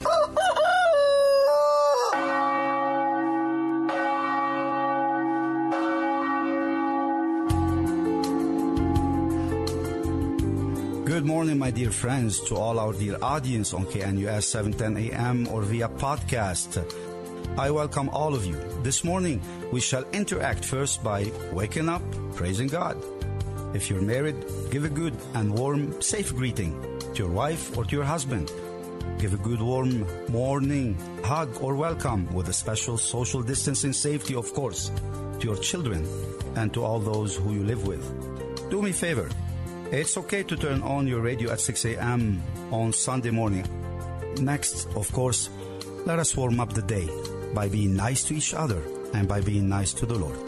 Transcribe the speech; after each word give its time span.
Good 11.04 11.26
morning, 11.26 11.58
my 11.58 11.70
dear 11.70 11.90
friends, 11.90 12.40
to 12.48 12.56
all 12.56 12.78
our 12.78 12.94
dear 12.94 13.18
audience 13.20 13.74
on 13.74 13.84
KNUS 13.84 14.44
710 14.44 15.12
AM 15.12 15.48
or 15.48 15.60
via 15.62 15.88
podcast. 15.88 16.82
I 17.58 17.70
welcome 17.70 18.08
all 18.08 18.34
of 18.34 18.46
you. 18.46 18.56
This 18.82 19.04
morning, 19.04 19.42
we 19.70 19.80
shall 19.80 20.04
interact 20.12 20.64
first 20.64 21.04
by 21.04 21.30
waking 21.52 21.90
up, 21.90 22.02
praising 22.34 22.68
God. 22.68 22.96
If 23.74 23.90
you're 23.90 24.00
married, 24.00 24.46
give 24.70 24.84
a 24.84 24.88
good 24.88 25.14
and 25.34 25.52
warm, 25.52 26.00
safe 26.00 26.34
greeting 26.34 26.80
to 27.12 27.22
your 27.22 27.30
wife 27.30 27.76
or 27.76 27.84
to 27.84 27.94
your 27.94 28.04
husband. 28.04 28.50
Give 29.18 29.34
a 29.34 29.36
good 29.36 29.60
warm 29.60 30.06
morning 30.28 30.96
hug 31.24 31.62
or 31.62 31.74
welcome 31.74 32.32
with 32.32 32.48
a 32.48 32.52
special 32.52 32.96
social 32.98 33.42
distancing 33.42 33.92
safety, 33.92 34.34
of 34.34 34.52
course, 34.54 34.90
to 35.38 35.46
your 35.46 35.56
children 35.56 36.06
and 36.56 36.72
to 36.74 36.82
all 36.82 36.98
those 36.98 37.36
who 37.36 37.52
you 37.52 37.62
live 37.64 37.86
with. 37.86 38.02
Do 38.70 38.82
me 38.82 38.90
a 38.90 38.94
favor. 38.94 39.28
It's 39.92 40.16
okay 40.16 40.42
to 40.44 40.56
turn 40.56 40.82
on 40.82 41.06
your 41.06 41.20
radio 41.20 41.52
at 41.52 41.60
6 41.60 41.84
a.m. 41.84 42.42
on 42.70 42.92
Sunday 42.92 43.30
morning. 43.30 43.66
Next, 44.40 44.88
of 44.96 45.12
course, 45.12 45.50
let 46.06 46.18
us 46.18 46.36
warm 46.36 46.60
up 46.60 46.72
the 46.72 46.82
day 46.82 47.08
by 47.54 47.68
being 47.68 47.94
nice 47.94 48.24
to 48.24 48.34
each 48.34 48.54
other 48.54 48.82
and 49.12 49.28
by 49.28 49.40
being 49.40 49.68
nice 49.68 49.92
to 49.94 50.06
the 50.06 50.14
Lord. 50.14 50.38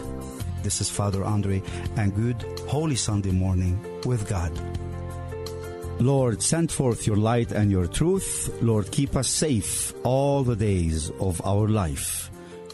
This 0.63 0.79
is 0.79 0.89
Father 0.89 1.23
Andre 1.23 1.61
and 1.97 2.15
good 2.15 2.41
Holy 2.67 2.95
Sunday 2.95 3.31
morning 3.31 3.77
with 4.05 4.27
God. 4.29 4.51
Lord, 5.99 6.41
send 6.41 6.71
forth 6.71 7.07
your 7.07 7.15
light 7.15 7.51
and 7.51 7.71
your 7.71 7.87
truth. 7.87 8.53
Lord, 8.61 8.91
keep 8.91 9.15
us 9.15 9.29
safe 9.29 9.93
all 10.03 10.43
the 10.43 10.55
days 10.55 11.11
of 11.19 11.41
our 11.45 11.67
life. 11.69 12.29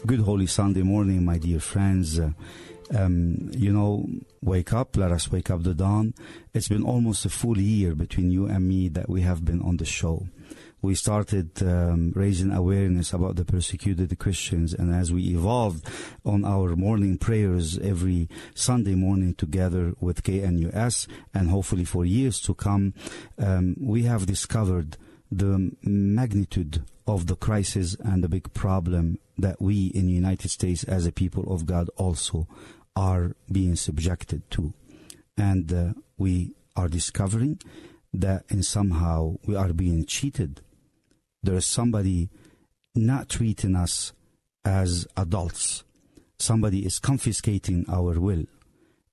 Good 0.06 0.20
Holy 0.20 0.46
Sunday 0.46 0.82
morning, 0.82 1.24
my 1.24 1.38
dear 1.38 1.60
friends. 1.60 2.18
Um, 2.18 3.50
you 3.52 3.72
know, 3.72 4.06
wake 4.42 4.72
up, 4.72 4.96
let 4.96 5.12
us 5.12 5.30
wake 5.30 5.50
up 5.50 5.62
the 5.62 5.74
dawn. 5.74 6.14
It's 6.54 6.68
been 6.68 6.82
almost 6.82 7.24
a 7.24 7.28
full 7.28 7.58
year 7.58 7.94
between 7.94 8.32
you 8.32 8.46
and 8.46 8.66
me 8.66 8.88
that 8.88 9.08
we 9.08 9.20
have 9.20 9.44
been 9.44 9.62
on 9.62 9.76
the 9.76 9.84
show. 9.84 10.26
We 10.82 10.94
started 10.94 11.62
um, 11.62 12.12
raising 12.16 12.52
awareness 12.52 13.12
about 13.12 13.36
the 13.36 13.44
persecuted 13.44 14.18
Christians, 14.18 14.72
and 14.72 14.94
as 14.94 15.12
we 15.12 15.24
evolved 15.24 15.86
on 16.24 16.44
our 16.44 16.74
morning 16.74 17.18
prayers 17.18 17.78
every 17.78 18.30
Sunday 18.54 18.94
morning 18.94 19.34
together 19.34 19.92
with 20.00 20.22
KNUS, 20.22 21.06
and 21.34 21.50
hopefully 21.50 21.84
for 21.84 22.06
years 22.06 22.40
to 22.42 22.54
come, 22.54 22.94
um, 23.38 23.76
we 23.78 24.04
have 24.04 24.24
discovered 24.24 24.96
the 25.30 25.70
magnitude 25.82 26.82
of 27.06 27.26
the 27.26 27.36
crisis 27.36 27.94
and 28.00 28.24
the 28.24 28.28
big 28.28 28.52
problem 28.54 29.18
that 29.36 29.60
we 29.60 29.86
in 29.88 30.06
the 30.06 30.12
United 30.12 30.50
States 30.50 30.84
as 30.84 31.06
a 31.06 31.12
people 31.12 31.52
of 31.52 31.66
God 31.66 31.90
also 31.96 32.48
are 32.96 33.36
being 33.52 33.76
subjected 33.76 34.50
to. 34.52 34.72
And 35.36 35.72
uh, 35.72 35.92
we 36.16 36.54
are 36.76 36.88
discovering 36.88 37.60
that 38.12 38.44
in 38.48 38.62
somehow 38.62 39.36
we 39.46 39.56
are 39.56 39.72
being 39.72 40.04
cheated. 40.04 40.62
There 41.42 41.56
is 41.56 41.66
somebody 41.66 42.28
not 42.94 43.28
treating 43.28 43.76
us 43.76 44.12
as 44.64 45.06
adults. 45.16 45.84
Somebody 46.38 46.84
is 46.84 46.98
confiscating 46.98 47.84
our 47.88 48.18
will, 48.18 48.44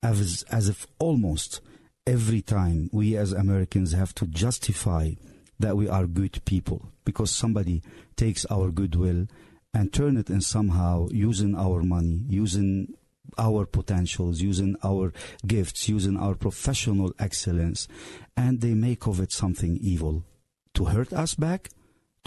as, 0.02 0.44
as 0.50 0.70
if 0.70 0.88
almost 1.00 1.62
every 2.06 2.42
time 2.42 2.90
we 2.94 3.18
as 3.18 3.34
Americans 3.34 3.92
have 3.92 4.16
to 4.16 4.26
justify 4.28 5.12
that 5.60 5.76
we 5.76 5.90
are 5.90 6.08
good 6.08 6.44
people 6.46 6.90
because 7.04 7.32
somebody 7.32 7.82
takes 8.16 8.46
our 8.46 8.70
goodwill 8.70 9.28
and 9.74 9.92
turn 9.92 10.18
it 10.18 10.30
in 10.30 10.42
somehow 10.42 11.08
using 11.12 11.56
our 11.56 11.84
money, 11.84 12.24
using 12.28 12.94
our 13.38 13.66
potentials, 13.66 14.42
using 14.42 14.76
our 14.84 15.12
gifts, 15.46 15.90
using 15.90 16.18
our 16.18 16.36
professional 16.36 17.14
excellence, 17.20 17.88
and 18.36 18.62
they 18.62 18.74
make 18.74 19.06
of 19.06 19.20
it 19.20 19.32
something 19.32 19.78
evil 19.82 20.24
to 20.74 20.86
hurt 20.86 21.12
us 21.12 21.36
back, 21.36 21.70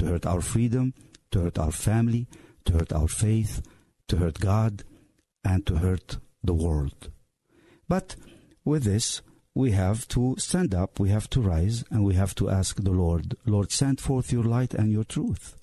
to 0.00 0.06
hurt 0.06 0.24
our 0.24 0.40
freedom, 0.40 0.94
to 1.30 1.40
hurt 1.40 1.58
our 1.58 1.70
family, 1.70 2.26
to 2.64 2.72
hurt 2.72 2.90
our 2.90 3.06
faith, 3.06 3.60
to 4.08 4.16
hurt 4.16 4.40
God, 4.40 4.82
and 5.44 5.66
to 5.66 5.76
hurt 5.76 6.16
the 6.42 6.54
world. 6.54 7.10
But 7.86 8.16
with 8.64 8.84
this, 8.84 9.20
we 9.54 9.72
have 9.72 10.08
to 10.08 10.36
stand 10.38 10.74
up, 10.74 10.98
we 10.98 11.10
have 11.10 11.28
to 11.30 11.42
rise, 11.42 11.84
and 11.90 12.02
we 12.02 12.14
have 12.14 12.34
to 12.36 12.48
ask 12.48 12.82
the 12.82 12.90
Lord, 12.90 13.36
Lord, 13.44 13.72
send 13.72 14.00
forth 14.00 14.32
your 14.32 14.44
light 14.44 14.72
and 14.72 14.90
your 14.90 15.04
truth. 15.04 15.54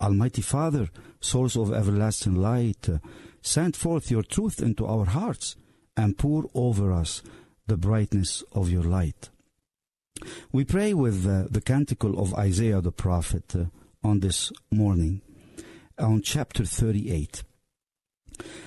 Almighty 0.00 0.40
Father, 0.40 0.88
source 1.20 1.54
of 1.54 1.70
everlasting 1.70 2.36
light, 2.36 2.88
send 3.42 3.76
forth 3.76 4.10
your 4.10 4.22
truth 4.22 4.62
into 4.62 4.86
our 4.86 5.04
hearts 5.04 5.56
and 5.98 6.16
pour 6.16 6.48
over 6.54 6.92
us 6.92 7.22
the 7.66 7.76
brightness 7.76 8.42
of 8.52 8.70
your 8.70 8.84
light. 8.84 9.28
We 10.52 10.64
pray 10.64 10.94
with 10.94 11.26
uh, 11.26 11.44
the 11.50 11.60
canticle 11.60 12.18
of 12.18 12.34
Isaiah 12.34 12.80
the 12.80 12.92
prophet 12.92 13.54
uh, 13.54 13.64
on 14.02 14.20
this 14.20 14.52
morning, 14.70 15.22
on 15.98 16.22
chapter 16.22 16.64
38. 16.64 17.42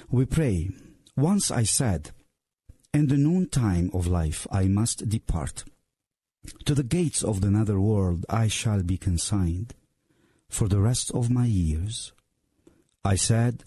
We 0.09 0.25
pray, 0.25 0.69
Once 1.16 1.52
I 1.52 1.63
said, 1.63 2.12
In 2.94 3.08
the 3.08 3.18
noontime 3.18 3.90
of 3.94 4.08
life 4.08 4.47
I 4.52 4.68
must 4.68 5.09
depart. 5.09 5.63
To 6.66 6.75
the 6.75 6.84
gates 6.84 7.24
of 7.24 7.42
the 7.42 7.50
nether 7.50 7.80
world 7.80 8.25
I 8.30 8.47
shall 8.47 8.84
be 8.84 8.97
consigned 8.97 9.74
for 10.50 10.68
the 10.68 10.80
rest 10.80 11.12
of 11.12 11.31
my 11.31 11.46
years. 11.46 12.13
I 13.03 13.16
said, 13.16 13.63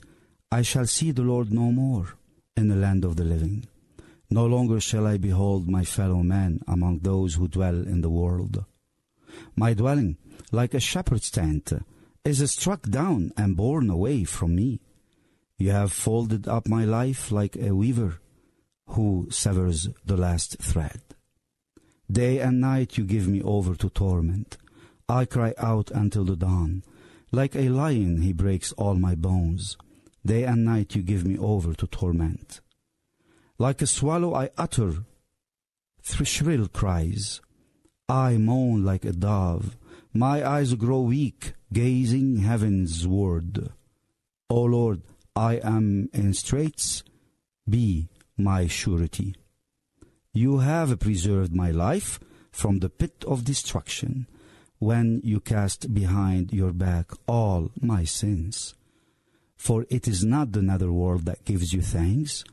I 0.51 0.63
shall 0.63 0.87
see 0.87 1.11
the 1.11 1.23
Lord 1.23 1.53
no 1.53 1.73
more 1.73 2.15
in 2.57 2.69
the 2.69 2.77
land 2.77 3.05
of 3.05 3.17
the 3.17 3.25
living. 3.25 3.67
No 4.31 4.47
longer 4.47 4.81
shall 4.81 5.07
I 5.07 5.19
behold 5.19 5.69
my 5.69 5.85
fellow 5.85 6.23
men 6.23 6.61
among 6.67 7.01
those 7.01 7.35
who 7.35 7.49
dwell 7.49 7.87
in 7.87 8.01
the 8.01 8.11
world. 8.11 8.65
My 9.55 9.75
dwelling, 9.75 10.17
like 10.51 10.75
a 10.75 10.81
shepherd's 10.81 11.31
tent, 11.31 11.73
is 12.25 12.51
struck 12.51 12.83
down 12.83 13.33
and 13.37 13.57
borne 13.57 13.89
away 13.89 14.25
from 14.25 14.57
me. 14.57 14.81
You 15.59 15.71
have 15.71 15.93
folded 15.93 16.49
up 16.49 16.69
my 16.69 16.85
life 16.85 17.31
like 17.31 17.57
a 17.57 17.75
weaver 17.75 18.21
who 18.89 19.29
severs 19.31 19.89
the 20.05 20.17
last 20.17 20.59
thread. 20.61 21.03
Day 22.11 22.39
and 22.39 22.61
night 22.61 22.99
you 22.99 23.05
give 23.05 23.27
me 23.27 23.43
over 23.43 23.75
to 23.75 23.89
torment. 23.91 24.57
I 25.09 25.25
cry 25.25 25.55
out 25.59 25.91
until 25.91 26.25
the 26.25 26.37
dawn. 26.37 26.83
Like 27.33 27.57
a 27.57 27.69
lion 27.69 28.23
he 28.23 28.33
breaks 28.33 28.73
all 28.73 28.95
my 28.95 29.15
bones. 29.15 29.77
Day 30.25 30.45
and 30.45 30.65
night 30.65 30.95
you 30.95 31.03
give 31.03 31.25
me 31.25 31.39
over 31.39 31.75
to 31.75 31.87
torment. 31.87 32.61
Like 33.59 33.81
a 33.81 33.87
swallow 33.87 34.35
I 34.35 34.51
utter 34.59 35.05
shrill 36.03 36.69
cries. 36.69 37.41
I 38.09 38.37
moan 38.37 38.85
like 38.85 39.05
a 39.05 39.13
dove. 39.13 39.77
My 40.13 40.47
eyes 40.47 40.75
grow 40.75 41.01
weak, 41.01 41.55
gazing 41.73 42.39
heaven's 42.39 43.07
word. 43.07 43.71
O 44.49 44.63
Lord, 44.63 45.03
I 45.35 45.55
am 45.57 46.09
in 46.13 46.33
straits. 46.35 47.03
Be 47.69 48.09
my 48.37 48.67
surety. 48.67 49.35
You 50.33 50.59
have 50.59 51.01
preserved 51.01 51.55
my 51.55 51.71
life 51.71 52.21
from 52.53 52.79
the 52.79 52.89
pit 52.89 53.25
of 53.27 53.45
destruction 53.45 54.27
when 54.79 55.21
you 55.25 55.41
cast 55.41 55.93
behind 55.93 56.53
your 56.53 56.73
back 56.73 57.11
all 57.27 57.71
my 57.81 58.05
sins. 58.05 58.75
For 59.57 59.87
it 59.91 60.07
is 60.07 60.25
not 60.25 60.53
the 60.53 60.63
nether 60.63 60.93
world 60.93 61.25
that 61.25 61.45
gives 61.45 61.73
you 61.73 61.81
thanks, 61.81 62.45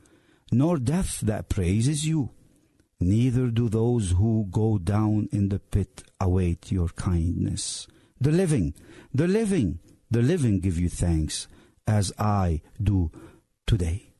nor 0.53 0.77
death 0.77 1.19
that 1.21 1.49
praises 1.49 2.05
you. 2.05 2.29
Neither 2.99 3.47
do 3.47 3.69
those 3.69 4.11
who 4.11 4.47
go 4.49 4.77
down 4.77 5.27
in 5.31 5.49
the 5.49 5.59
pit 5.59 6.03
await 6.21 6.71
your 6.71 6.89
kindness. 6.89 7.87
The 8.21 8.31
living, 8.31 8.73
the 9.13 9.27
living, 9.27 9.79
the 10.09 10.21
living 10.21 10.59
give 10.59 10.79
you 10.79 10.89
thanks, 10.89 11.47
as 11.85 12.13
I 12.17 12.61
do 12.81 13.11
today. 13.67 14.13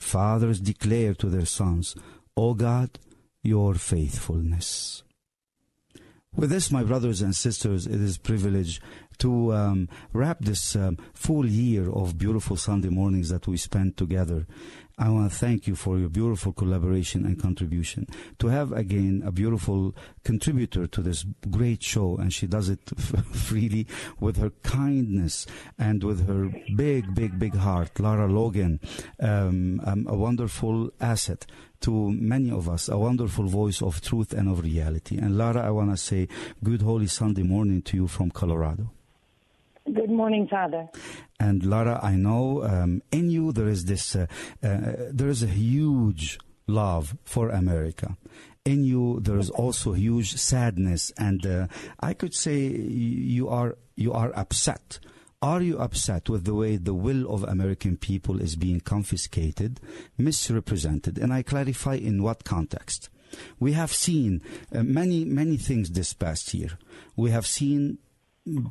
Fathers 0.00 0.60
declare 0.60 1.14
to 1.14 1.28
their 1.28 1.44
sons, 1.44 1.94
O 2.36 2.54
God, 2.54 2.98
your 3.42 3.74
faithfulness. 3.74 5.02
With 6.36 6.50
this, 6.50 6.72
my 6.72 6.82
brothers 6.82 7.22
and 7.22 7.34
sisters, 7.34 7.86
it 7.86 8.00
is 8.00 8.16
a 8.16 8.20
privilege 8.20 8.80
to 9.18 9.54
um, 9.54 9.88
wrap 10.12 10.40
this 10.40 10.74
um, 10.74 10.98
full 11.12 11.46
year 11.46 11.88
of 11.90 12.18
beautiful 12.18 12.56
Sunday 12.56 12.88
mornings 12.88 13.28
that 13.28 13.46
we 13.46 13.56
spent 13.56 13.96
together. 13.96 14.46
I 14.96 15.10
want 15.10 15.30
to 15.30 15.36
thank 15.36 15.66
you 15.66 15.74
for 15.74 15.98
your 15.98 16.08
beautiful 16.08 16.52
collaboration 16.52 17.24
and 17.24 17.40
contribution. 17.40 18.06
To 18.38 18.46
have 18.46 18.70
again 18.72 19.22
a 19.26 19.32
beautiful 19.32 19.92
contributor 20.22 20.86
to 20.86 21.02
this 21.02 21.24
great 21.50 21.82
show, 21.82 22.16
and 22.16 22.32
she 22.32 22.46
does 22.46 22.68
it 22.68 22.78
f- 22.96 23.26
freely 23.32 23.88
with 24.20 24.36
her 24.36 24.50
kindness 24.62 25.46
and 25.78 26.04
with 26.04 26.28
her 26.28 26.50
big, 26.76 27.12
big, 27.12 27.38
big 27.40 27.56
heart. 27.56 27.98
Lara 27.98 28.28
Logan, 28.28 28.78
um, 29.18 29.80
um, 29.84 30.06
a 30.08 30.14
wonderful 30.14 30.90
asset 31.00 31.44
to 31.80 32.10
many 32.12 32.50
of 32.50 32.68
us, 32.68 32.88
a 32.88 32.96
wonderful 32.96 33.46
voice 33.46 33.82
of 33.82 34.00
truth 34.00 34.32
and 34.32 34.48
of 34.48 34.62
reality. 34.62 35.18
And 35.18 35.36
Lara, 35.36 35.66
I 35.66 35.70
want 35.70 35.90
to 35.90 35.96
say 35.96 36.28
good 36.62 36.82
Holy 36.82 37.08
Sunday 37.08 37.42
morning 37.42 37.82
to 37.82 37.96
you 37.96 38.06
from 38.06 38.30
Colorado. 38.30 38.93
Good 39.92 40.10
morning, 40.10 40.48
Father. 40.48 40.88
And 41.38 41.64
Lara, 41.64 42.00
I 42.02 42.16
know 42.16 42.64
um, 42.64 43.02
in 43.12 43.28
you 43.28 43.52
there 43.52 43.68
is 43.68 43.84
this, 43.84 44.16
uh, 44.16 44.26
uh, 44.62 44.78
there 45.12 45.28
is 45.28 45.42
a 45.42 45.46
huge 45.46 46.38
love 46.66 47.18
for 47.24 47.50
America. 47.50 48.16
In 48.64 48.84
you 48.84 49.20
there 49.20 49.36
is 49.36 49.50
also 49.50 49.92
huge 49.92 50.36
sadness, 50.36 51.12
and 51.18 51.44
uh, 51.44 51.66
I 52.00 52.14
could 52.14 52.34
say 52.34 52.60
you 52.60 53.50
are 53.50 53.76
you 53.94 54.14
are 54.14 54.32
upset. 54.34 55.00
Are 55.42 55.60
you 55.60 55.78
upset 55.78 56.30
with 56.30 56.44
the 56.44 56.54
way 56.54 56.78
the 56.78 56.94
will 56.94 57.30
of 57.30 57.44
American 57.44 57.98
people 57.98 58.40
is 58.40 58.56
being 58.56 58.80
confiscated, 58.80 59.80
misrepresented? 60.16 61.18
And 61.18 61.30
I 61.30 61.42
clarify 61.42 61.96
in 61.96 62.22
what 62.22 62.44
context. 62.44 63.10
We 63.60 63.72
have 63.72 63.92
seen 63.92 64.40
uh, 64.74 64.82
many, 64.82 65.26
many 65.26 65.58
things 65.58 65.90
this 65.90 66.14
past 66.14 66.54
year. 66.54 66.78
We 67.16 67.30
have 67.32 67.46
seen 67.46 67.98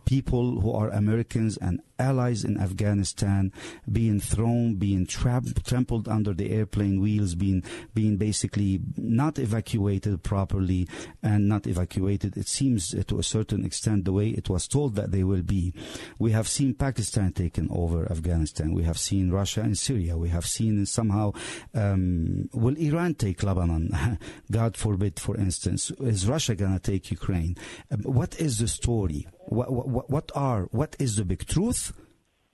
people 0.06 0.62
who 0.62 0.72
are 0.72 0.90
Americans 0.90 1.58
and 1.58 1.82
allies 1.98 2.44
in 2.44 2.60
Afghanistan 2.60 3.52
being 3.92 4.20
thrown, 4.20 4.76
being 4.76 5.06
trapped, 5.06 5.66
trampled 5.66 6.08
under 6.08 6.34
the 6.34 6.52
airplane 6.52 7.00
wheels, 7.00 7.34
being 7.34 7.64
being 7.94 8.18
basically 8.18 8.82
not 8.98 9.40
evacuated 9.40 10.22
properly 10.22 10.88
and 11.22 11.48
not 11.48 11.66
evacuated. 11.66 12.38
It 12.38 12.48
seems 12.48 12.94
uh, 12.94 13.04
to 13.08 13.20
a 13.20 13.24
certain 13.24 13.66
extent 13.66 14.06
the 14.06 14.14
way 14.14 14.30
it 14.30 14.50
was 14.50 14.68
told 14.68 14.96
that 14.96 15.12
they 15.12 15.24
will 15.24 15.42
be. 15.44 15.74
We 16.20 16.32
have 16.32 16.48
seen 16.48 16.74
Pakistan 16.76 17.34
taken 17.34 17.68
over 17.72 18.10
Afghanistan. 18.12 18.74
We 18.74 18.84
have 18.84 19.00
seen 19.00 19.32
Russia 19.32 19.62
and 19.62 19.78
Syria. 19.78 20.18
We 20.18 20.30
have 20.30 20.46
seen 20.46 20.86
somehow 20.86 21.34
um, 21.74 22.50
will 22.54 22.76
Iran 22.78 23.16
take 23.16 23.42
Lebanon? 23.42 24.20
God 24.52 24.78
forbid, 24.78 25.20
for 25.20 25.36
instance. 25.38 25.92
Is 26.00 26.28
Russia 26.28 26.56
to 26.56 26.80
take 26.80 27.10
Ukraine? 27.10 27.56
Um, 27.92 28.02
what 28.04 28.40
is 28.40 28.60
the 28.60 28.68
story? 28.68 29.28
What, 29.46 29.72
what, 29.72 30.10
what 30.10 30.32
are 30.36 30.64
what 30.72 30.96
is 31.00 31.18
the 31.18 31.26
big 31.26 31.46
truth, 31.46 31.94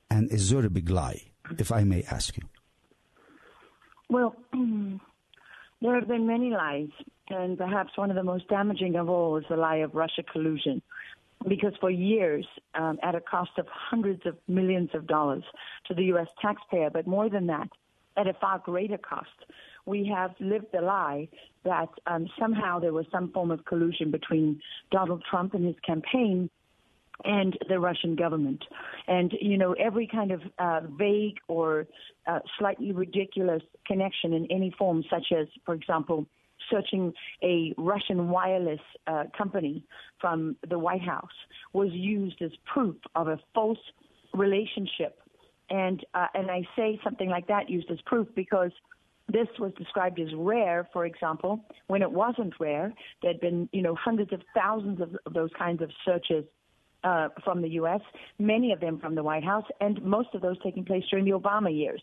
and 0.09 0.31
is 0.31 0.50
there 0.50 0.65
a 0.65 0.69
big 0.69 0.89
lie, 0.89 1.31
if 1.57 1.71
I 1.71 1.83
may 1.83 2.03
ask 2.03 2.36
you? 2.38 2.44
Well, 4.09 4.36
there 5.81 5.95
have 5.95 6.07
been 6.07 6.25
many 6.25 6.50
lies, 6.50 6.89
and 7.30 7.57
perhaps 7.57 7.97
one 7.97 8.09
of 8.09 8.15
the 8.15 8.24
most 8.24 8.47
damaging 8.47 8.95
of 8.95 9.09
all 9.09 9.38
is 9.38 9.45
the 9.50 9.57
lie 9.57 9.77
of 9.77 9.95
Russia 9.95 10.24
collusion. 10.24 10.81
Because 11.47 11.74
for 11.80 11.89
years, 11.89 12.45
um, 12.75 13.00
at 13.01 13.15
a 13.15 13.21
cost 13.21 13.51
of 13.57 13.65
hundreds 13.69 14.25
of 14.25 14.35
millions 14.50 14.89
of 14.94 15.07
dollars 15.07 15.44
to 15.88 15.94
the 15.94 16.03
U.S. 16.06 16.27
taxpayer, 16.42 16.89
but 16.89 17.07
more 17.07 17.30
than 17.30 17.47
that, 17.47 17.69
at 18.18 18.27
a 18.27 18.33
far 18.33 18.59
greater 18.59 18.97
cost, 18.97 19.30
we 19.85 20.06
have 20.13 20.31
lived 20.42 20.65
the 20.74 20.81
lie 20.81 21.30
that 21.63 21.89
um, 22.07 22.27
somehow 22.38 22.80
there 22.80 22.92
was 22.92 23.06
some 23.12 23.31
form 23.31 23.51
of 23.51 23.63
collusion 23.63 24.12
between 24.12 24.59
Donald 24.92 25.24
Trump 25.30 25.53
and 25.53 25.65
his 25.65 25.75
campaign 25.85 26.50
and 27.24 27.57
the 27.68 27.80
Russian 27.80 28.16
government. 28.16 28.63
And, 29.07 29.33
you 29.42 29.57
know, 29.57 29.74
every 29.74 30.07
kind 30.07 30.31
of 30.31 30.42
uh, 30.57 30.81
vague 30.98 31.38
or 31.48 31.88
uh, 32.27 32.39
slightly 32.57 32.92
ridiculous 32.92 33.62
connection 33.86 34.33
in 34.33 34.48
any 34.51 34.74
form, 34.77 35.04
such 35.10 35.27
as, 35.38 35.48
for 35.66 35.74
example, 35.74 36.25
searching 36.69 37.13
a 37.44 37.74
Russian 37.77 38.30
wireless 38.30 38.80
uh, 39.07 39.24
company 39.38 39.83
from 40.19 40.56
the 40.69 40.77
White 40.77 41.01
House, 41.01 41.30
was 41.74 41.89
used 41.92 42.42
as 42.42 42.51
proof 42.71 42.95
of 43.16 43.27
a 43.27 43.39
false 43.54 43.80
relationship. 44.33 45.19
And, 45.69 46.04
uh, 46.13 46.27
and 46.33 46.50
I 46.50 46.63
say 46.75 47.00
something 47.04 47.30
like 47.30 47.48
that 47.48 47.69
used 47.69 47.89
as 47.92 48.00
proof 48.06 48.27
because 48.36 48.71
this 49.27 49.48
was 49.60 49.71
described 49.77 50.19
as 50.19 50.30
rare, 50.36 50.89
for 50.92 51.06
example, 51.06 51.63
when 51.88 52.01
it 52.01 52.12
wasn't 52.12 52.54
rare. 52.60 52.92
There 53.21 53.31
had 53.31 53.39
been, 53.39 53.69
you 53.71 53.81
know, 53.81 53.95
hundreds 53.95 54.33
of 54.33 54.42
thousands 54.56 55.01
of, 55.01 55.16
of 55.25 55.33
those 55.33 55.51
kinds 55.57 55.81
of 55.81 55.92
searches 56.04 56.45
uh, 57.04 57.30
from 57.44 57.62
the 57.62 57.69
U.S., 57.69 58.01
many 58.38 58.72
of 58.72 58.80
them 58.80 59.00
from 59.00 59.16
the 59.16 59.24
White 59.24 59.44
House, 59.44 59.66
and 59.80 60.01
most 60.04 60.30
of 60.34 60.42
those 60.42 60.57
taking 60.63 60.86
place 60.86 61.04
during 61.10 61.25
the 61.25 61.31
Obama 61.31 61.75
years. 61.75 62.01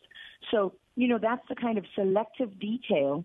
So, 0.51 0.73
you 0.97 1.09
know, 1.09 1.19
that's 1.21 1.47
the 1.49 1.55
kind 1.55 1.79
of 1.79 1.85
selective 1.95 2.59
detail 2.59 3.25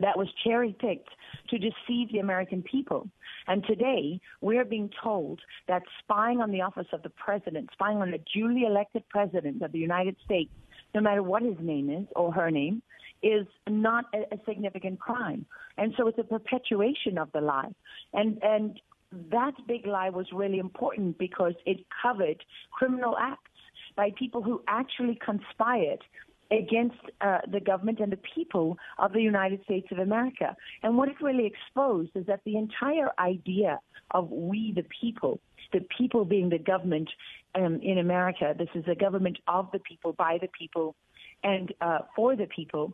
that 0.00 0.16
was 0.16 0.28
cherry 0.42 0.74
picked 0.78 1.10
to 1.50 1.58
deceive 1.58 2.10
the 2.12 2.18
American 2.18 2.62
people. 2.62 3.08
And 3.46 3.64
today, 3.64 4.20
we're 4.40 4.64
being 4.64 4.90
told 5.02 5.40
that 5.68 5.82
spying 6.02 6.40
on 6.40 6.50
the 6.50 6.62
office 6.62 6.86
of 6.92 7.02
the 7.02 7.10
president, 7.10 7.70
spying 7.72 7.98
on 7.98 8.14
a 8.14 8.18
duly 8.32 8.64
elected 8.64 9.02
president 9.08 9.62
of 9.62 9.72
the 9.72 9.78
United 9.78 10.16
States, 10.24 10.50
no 10.94 11.00
matter 11.00 11.22
what 11.22 11.42
his 11.42 11.56
name 11.60 11.90
is 11.90 12.06
or 12.16 12.32
her 12.32 12.50
name, 12.50 12.82
is 13.22 13.46
not 13.68 14.06
a, 14.14 14.34
a 14.34 14.38
significant 14.46 14.98
crime. 14.98 15.46
And 15.76 15.94
so 15.96 16.06
it's 16.08 16.18
a 16.18 16.24
perpetuation 16.24 17.18
of 17.18 17.30
the 17.32 17.40
lie. 17.40 17.72
And 18.12 18.42
and 18.42 18.80
that 19.30 19.54
big 19.66 19.86
lie 19.86 20.10
was 20.10 20.26
really 20.32 20.58
important 20.58 21.18
because 21.18 21.54
it 21.66 21.84
covered 22.02 22.42
criminal 22.72 23.16
acts 23.18 23.50
by 23.96 24.10
people 24.18 24.42
who 24.42 24.62
actually 24.68 25.18
conspired 25.24 26.02
against 26.50 26.96
uh, 27.20 27.38
the 27.50 27.60
government 27.60 28.00
and 28.00 28.12
the 28.12 28.18
people 28.34 28.76
of 28.98 29.12
the 29.12 29.20
United 29.20 29.62
States 29.64 29.88
of 29.90 29.98
America. 29.98 30.54
And 30.82 30.96
what 30.96 31.08
it 31.08 31.16
really 31.20 31.46
exposed 31.46 32.10
is 32.14 32.26
that 32.26 32.40
the 32.44 32.56
entire 32.56 33.10
idea 33.18 33.80
of 34.10 34.30
we 34.30 34.72
the 34.74 34.84
people, 35.00 35.40
the 35.72 35.80
people 35.96 36.24
being 36.24 36.50
the 36.50 36.58
government 36.58 37.08
um, 37.54 37.80
in 37.82 37.98
America, 37.98 38.54
this 38.56 38.68
is 38.74 38.84
a 38.86 38.94
government 38.94 39.38
of 39.48 39.70
the 39.72 39.78
people, 39.78 40.12
by 40.12 40.38
the 40.40 40.48
people, 40.58 40.94
and 41.42 41.72
uh, 41.80 41.98
for 42.14 42.36
the 42.36 42.46
people, 42.46 42.92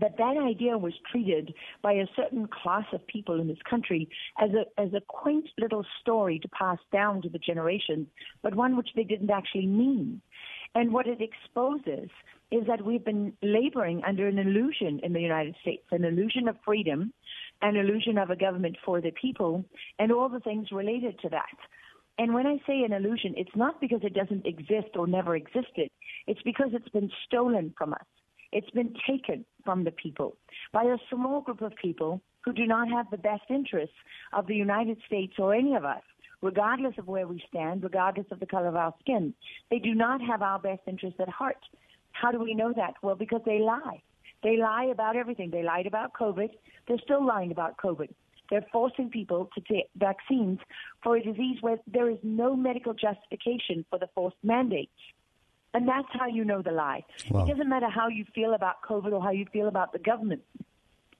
that 0.00 0.16
that 0.18 0.36
idea 0.36 0.76
was 0.78 0.92
treated 1.10 1.54
by 1.82 1.92
a 1.92 2.06
certain 2.16 2.48
class 2.48 2.84
of 2.92 3.06
people 3.06 3.40
in 3.40 3.48
this 3.48 3.58
country 3.68 4.08
as 4.40 4.50
a 4.50 4.80
as 4.80 4.92
a 4.94 5.00
quaint 5.08 5.48
little 5.58 5.84
story 6.00 6.38
to 6.40 6.48
pass 6.48 6.78
down 6.92 7.22
to 7.22 7.28
the 7.28 7.38
generations, 7.38 8.06
but 8.42 8.54
one 8.54 8.76
which 8.76 8.90
they 8.94 9.04
didn't 9.04 9.30
actually 9.30 9.66
mean. 9.66 10.20
And 10.74 10.92
what 10.92 11.06
it 11.06 11.20
exposes 11.20 12.10
is 12.50 12.66
that 12.66 12.84
we've 12.84 13.04
been 13.04 13.32
laboring 13.42 14.02
under 14.06 14.26
an 14.26 14.38
illusion 14.38 15.00
in 15.02 15.12
the 15.12 15.20
United 15.20 15.54
States, 15.60 15.84
an 15.90 16.04
illusion 16.04 16.48
of 16.48 16.56
freedom, 16.64 17.12
an 17.62 17.76
illusion 17.76 18.18
of 18.18 18.30
a 18.30 18.36
government 18.36 18.76
for 18.84 19.00
the 19.00 19.12
people, 19.20 19.64
and 19.98 20.12
all 20.12 20.28
the 20.28 20.40
things 20.40 20.68
related 20.72 21.18
to 21.20 21.28
that. 21.30 21.56
And 22.18 22.34
when 22.34 22.46
I 22.46 22.56
say 22.66 22.82
an 22.82 22.92
illusion, 22.92 23.34
it's 23.36 23.54
not 23.54 23.80
because 23.80 24.00
it 24.02 24.14
doesn't 24.14 24.46
exist 24.46 24.96
or 24.96 25.06
never 25.06 25.36
existed. 25.36 25.88
It's 26.26 26.42
because 26.42 26.70
it's 26.72 26.88
been 26.88 27.10
stolen 27.26 27.72
from 27.78 27.94
us. 27.94 28.06
It's 28.52 28.70
been 28.70 28.94
taken 29.06 29.44
from 29.64 29.84
the 29.84 29.90
people 29.90 30.36
by 30.72 30.84
a 30.84 30.96
small 31.10 31.40
group 31.42 31.60
of 31.60 31.72
people 31.76 32.22
who 32.44 32.52
do 32.52 32.66
not 32.66 32.88
have 32.88 33.10
the 33.10 33.18
best 33.18 33.42
interests 33.50 33.96
of 34.32 34.46
the 34.46 34.54
United 34.54 34.98
States 35.06 35.34
or 35.38 35.54
any 35.54 35.74
of 35.74 35.84
us, 35.84 36.02
regardless 36.40 36.94
of 36.98 37.06
where 37.06 37.26
we 37.26 37.42
stand, 37.48 37.82
regardless 37.82 38.26
of 38.30 38.40
the 38.40 38.46
color 38.46 38.68
of 38.68 38.76
our 38.76 38.94
skin. 39.00 39.34
They 39.70 39.78
do 39.78 39.94
not 39.94 40.20
have 40.22 40.40
our 40.40 40.58
best 40.58 40.80
interests 40.86 41.20
at 41.20 41.28
heart. 41.28 41.58
How 42.12 42.32
do 42.32 42.38
we 42.38 42.54
know 42.54 42.72
that? 42.74 42.94
Well, 43.02 43.16
because 43.16 43.42
they 43.44 43.58
lie. 43.58 44.02
They 44.42 44.56
lie 44.56 44.88
about 44.90 45.16
everything. 45.16 45.50
They 45.50 45.62
lied 45.62 45.86
about 45.86 46.14
COVID. 46.14 46.50
They're 46.86 46.98
still 47.04 47.24
lying 47.26 47.50
about 47.50 47.76
COVID. 47.76 48.08
They're 48.50 48.66
forcing 48.72 49.10
people 49.10 49.50
to 49.54 49.60
take 49.60 49.90
vaccines 49.96 50.58
for 51.02 51.16
a 51.16 51.22
disease 51.22 51.58
where 51.60 51.78
there 51.86 52.08
is 52.08 52.18
no 52.22 52.56
medical 52.56 52.94
justification 52.94 53.84
for 53.90 53.98
the 53.98 54.08
forced 54.14 54.36
mandates. 54.42 54.92
And 55.74 55.86
that's 55.86 56.08
how 56.12 56.26
you 56.26 56.44
know 56.44 56.62
the 56.62 56.70
lie. 56.70 57.04
Wow. 57.30 57.44
It 57.44 57.48
doesn't 57.48 57.68
matter 57.68 57.88
how 57.88 58.08
you 58.08 58.24
feel 58.34 58.54
about 58.54 58.82
COVID 58.88 59.12
or 59.12 59.22
how 59.22 59.30
you 59.30 59.46
feel 59.52 59.68
about 59.68 59.92
the 59.92 59.98
government. 59.98 60.42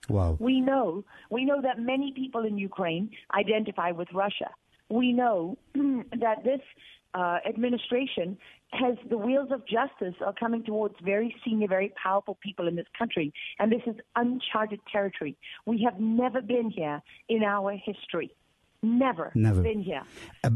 Wow. 0.08 0.36
We 0.40 0.60
know 0.60 1.04
we 1.30 1.44
know 1.44 1.60
that 1.60 1.78
many 1.78 2.12
people 2.12 2.44
in 2.44 2.56
Ukraine 2.56 3.10
identify 3.34 3.90
with 3.90 4.08
Russia. 4.12 4.50
We 4.88 5.12
know 5.12 5.58
that 5.74 6.44
this 6.44 6.60
uh, 7.14 7.38
administration 7.46 8.38
has 8.72 8.96
the 9.08 9.16
wheels 9.16 9.50
of 9.50 9.66
justice 9.66 10.14
are 10.24 10.34
coming 10.34 10.62
towards 10.62 10.94
very 11.02 11.34
senior, 11.44 11.68
very 11.68 11.92
powerful 12.02 12.38
people 12.42 12.68
in 12.68 12.76
this 12.76 12.86
country, 12.98 13.32
and 13.58 13.72
this 13.72 13.82
is 13.86 13.96
uncharted 14.14 14.80
territory. 14.90 15.36
We 15.66 15.82
have 15.84 15.98
never 15.98 16.42
been 16.42 16.70
here 16.70 17.02
in 17.28 17.42
our 17.42 17.72
history. 17.72 18.30
Never, 18.80 19.32
Never 19.34 19.62
been 19.62 19.80
here. 19.80 20.02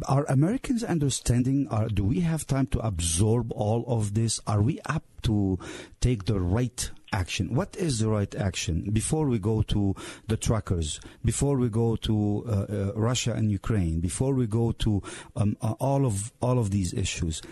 Are 0.06 0.24
Americans 0.28 0.84
understanding? 0.84 1.66
Are, 1.70 1.88
do 1.88 2.04
we 2.04 2.20
have 2.20 2.46
time 2.46 2.66
to 2.68 2.78
absorb 2.78 3.50
all 3.52 3.84
of 3.88 4.14
this? 4.14 4.38
Are 4.46 4.62
we 4.62 4.78
up 4.86 5.02
to 5.22 5.58
take 6.00 6.26
the 6.26 6.38
right 6.38 6.88
action? 7.12 7.52
What 7.52 7.74
is 7.76 7.98
the 7.98 8.08
right 8.08 8.32
action 8.36 8.90
before 8.92 9.26
we 9.26 9.40
go 9.40 9.62
to 9.62 9.96
the 10.28 10.36
truckers, 10.36 11.00
before 11.24 11.56
we 11.56 11.68
go 11.68 11.96
to 11.96 12.44
uh, 12.46 12.50
uh, 12.52 12.92
Russia 12.94 13.32
and 13.32 13.50
Ukraine, 13.50 13.98
before 13.98 14.34
we 14.34 14.46
go 14.46 14.70
to 14.70 15.02
um, 15.34 15.56
uh, 15.60 15.74
all 15.80 16.06
of 16.06 16.32
all 16.40 16.60
of 16.60 16.70
these 16.70 16.94
issues? 16.94 17.42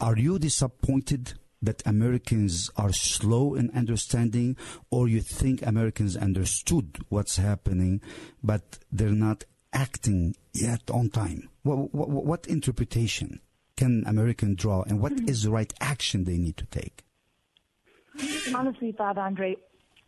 Are 0.00 0.16
you 0.16 0.38
disappointed 0.38 1.34
that 1.60 1.82
Americans 1.86 2.70
are 2.76 2.92
slow 2.92 3.54
in 3.54 3.70
understanding, 3.74 4.56
or 4.90 5.08
you 5.08 5.20
think 5.20 5.60
Americans 5.60 6.16
understood 6.16 6.98
what's 7.10 7.36
happening, 7.36 8.00
but 8.42 8.78
they're 8.90 9.10
not 9.10 9.44
acting 9.76 10.34
yet 10.54 10.90
on 10.90 11.10
time? 11.10 11.48
What, 11.62 11.94
what, 11.94 12.08
what 12.08 12.46
interpretation 12.46 13.40
can 13.76 14.04
American 14.06 14.54
draw, 14.54 14.82
and 14.82 15.00
what 15.00 15.12
is 15.28 15.42
the 15.42 15.50
right 15.50 15.72
action 15.80 16.24
they 16.24 16.38
need 16.38 16.56
to 16.56 16.66
take? 16.66 17.04
Honestly, 18.54 18.94
Father 18.96 19.20
Andre, 19.20 19.56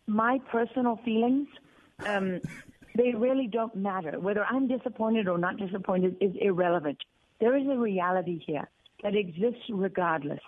my 0.07 0.39
personal 0.51 0.99
feelings, 1.05 1.47
um, 2.07 2.41
they 2.95 3.13
really 3.15 3.47
don't 3.47 3.75
matter. 3.75 4.19
Whether 4.19 4.43
I'm 4.43 4.67
disappointed 4.67 5.27
or 5.27 5.37
not 5.37 5.57
disappointed 5.57 6.17
is 6.19 6.31
irrelevant. 6.41 6.97
There 7.39 7.55
is 7.55 7.67
a 7.67 7.77
reality 7.77 8.41
here 8.45 8.67
that 9.03 9.15
exists 9.15 9.61
regardless. 9.69 10.41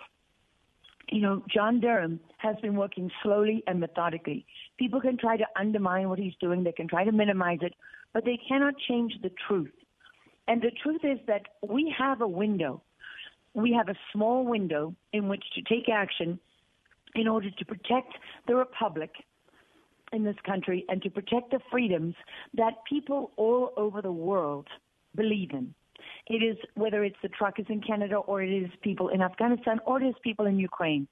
You 1.10 1.20
know, 1.20 1.42
John 1.54 1.78
Durham 1.78 2.18
has 2.38 2.56
been 2.56 2.74
working 2.74 3.10
slowly 3.22 3.62
and 3.68 3.78
methodically. 3.78 4.46
People 4.78 5.00
can 5.00 5.16
try 5.16 5.36
to 5.36 5.44
undermine 5.56 6.08
what 6.08 6.18
he's 6.18 6.34
doing, 6.40 6.64
they 6.64 6.72
can 6.72 6.88
try 6.88 7.04
to 7.04 7.12
minimize 7.12 7.58
it, 7.62 7.74
but 8.12 8.24
they 8.24 8.38
cannot 8.48 8.74
change 8.88 9.14
the 9.22 9.30
truth. 9.46 9.72
And 10.48 10.60
the 10.60 10.72
truth 10.82 11.02
is 11.04 11.18
that 11.26 11.42
we 11.66 11.94
have 11.96 12.20
a 12.20 12.28
window. 12.28 12.82
We 13.54 13.72
have 13.72 13.88
a 13.88 13.98
small 14.12 14.44
window 14.44 14.94
in 15.12 15.28
which 15.28 15.44
to 15.54 15.62
take 15.62 15.88
action 15.88 16.38
in 17.14 17.28
order 17.28 17.50
to 17.50 17.64
protect 17.64 18.14
the 18.46 18.56
republic 18.56 19.10
in 20.12 20.24
this 20.24 20.36
country 20.44 20.84
and 20.88 21.02
to 21.02 21.10
protect 21.10 21.50
the 21.50 21.60
freedoms 21.70 22.14
that 22.54 22.74
people 22.88 23.30
all 23.36 23.72
over 23.76 24.02
the 24.02 24.12
world 24.12 24.66
believe 25.14 25.50
in. 25.52 25.74
It 26.26 26.42
is 26.42 26.56
whether 26.74 27.04
it's 27.04 27.16
the 27.22 27.28
truckers 27.28 27.66
in 27.68 27.80
Canada 27.80 28.16
or 28.16 28.42
it 28.42 28.50
is 28.50 28.70
people 28.82 29.08
in 29.08 29.22
Afghanistan 29.22 29.80
or 29.86 30.02
it 30.02 30.06
is 30.06 30.14
people 30.22 30.46
in 30.46 30.58
Ukraine. 30.58 31.06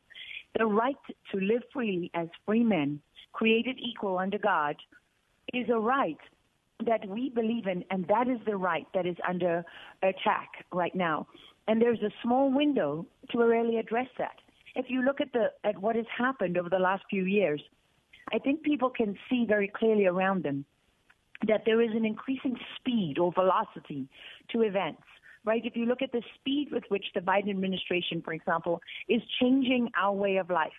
The 0.59 0.67
right 0.67 0.97
to 1.33 1.41
live 1.41 1.63
freely 1.73 2.11
as 2.15 2.29
free 2.45 2.65
men, 2.65 3.01
created 3.33 3.79
equal 3.79 4.19
under 4.19 4.39
God, 4.39 4.77
is 5.53 5.69
a 5.69 5.79
right 5.79 6.19
that 6.87 7.07
we 7.09 7.31
believe 7.31 7.67
in, 7.67 7.85
and 7.91 8.07
that 8.09 8.29
is 8.29 8.39
the 8.47 8.57
right 8.57 8.87
that 8.95 9.07
is 9.07 9.17
under 9.29 9.65
attack 10.03 10.65
right 10.73 10.95
now. 10.95 11.27
And 11.69 11.81
there's 11.81 12.03
a 12.03 12.11
small 12.23 12.53
window 12.53 13.07
to 13.31 13.39
really 13.39 13.79
address 13.79 14.09
that. 14.19 14.37
If 14.75 14.87
you 14.89 15.03
look 15.03 15.21
at 15.21 15.33
the 15.33 15.53
at 15.65 15.79
what 15.79 15.97
has 15.97 16.07
happened 16.17 16.57
over 16.57 16.69
the 16.69 16.79
last 16.79 17.05
few 17.11 17.25
years, 17.25 17.61
I 18.33 18.39
think 18.39 18.63
people 18.63 18.91
can 18.91 19.17
see 19.29 19.45
very 19.47 19.69
clearly 19.69 20.07
around 20.07 20.43
them 20.43 20.65
that 21.47 21.63
there 21.65 21.81
is 21.81 21.91
an 21.95 22.05
increasing 22.05 22.57
speed 22.77 23.19
or 23.19 23.33
velocity 23.33 24.09
to 24.53 24.63
events. 24.63 25.03
Right? 25.45 25.65
If 25.65 25.75
you 25.75 25.87
look 25.87 26.03
at 26.03 26.13
the 26.13 26.23
speed 26.35 26.69
with 26.71 26.85
which 26.89 27.07
the 27.15 27.21
Biden 27.21 27.49
administration, 27.49 28.21
for 28.23 28.35
example, 28.35 28.83
is 29.09 29.23
changing 29.41 29.91
our 29.99 30.13
way 30.13 30.37
of 30.37 30.51
life, 30.51 30.73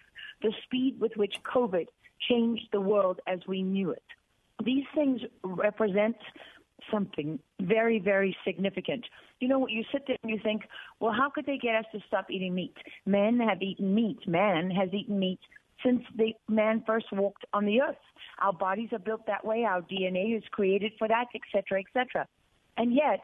the 0.44 0.54
speed 0.66 1.00
with 1.00 1.14
which 1.16 1.34
COVID 1.52 1.88
changed 2.30 2.68
the 2.72 2.80
world 2.80 3.20
as 3.26 3.40
we 3.48 3.64
knew 3.64 3.90
it, 3.90 4.04
these 4.64 4.86
things 4.94 5.22
represent 5.44 6.18
something 6.90 7.40
very, 7.62 8.00
very 8.00 8.36
significant. 8.46 9.06
You 9.40 9.48
know, 9.48 9.68
you 9.68 9.84
sit 9.92 10.04
there 10.08 10.18
and 10.24 10.32
you 10.32 10.40
think, 10.42 10.64
well, 11.00 11.14
how 11.14 11.30
could 11.30 11.46
they 11.46 11.58
get 11.58 11.76
us 11.76 11.86
to 11.94 12.00
stop 12.08 12.30
eating 12.30 12.56
meat? 12.56 12.76
Men 13.06 13.40
have 13.40 13.62
eaten 13.62 13.94
meat. 13.94 14.28
Man 14.28 14.72
has 14.72 14.90
eaten 14.94 15.20
meat 15.20 15.40
since 15.84 16.02
the 16.16 16.34
man 16.50 16.84
first 16.86 17.08
walked 17.12 17.46
on 17.54 17.66
the 17.66 17.82
earth. 17.82 17.96
Our 18.40 18.54
bodies 18.54 18.90
are 18.92 19.00
built 19.00 19.26
that 19.28 19.46
way. 19.46 19.64
Our 19.64 19.82
DNA 19.82 20.38
is 20.38 20.44
created 20.52 20.94
for 20.98 21.08
that, 21.08 21.26
et 21.34 21.42
cetera, 21.52 21.80
et 21.80 21.86
cetera. 21.94 22.28
And 22.78 22.94
yet, 22.94 23.22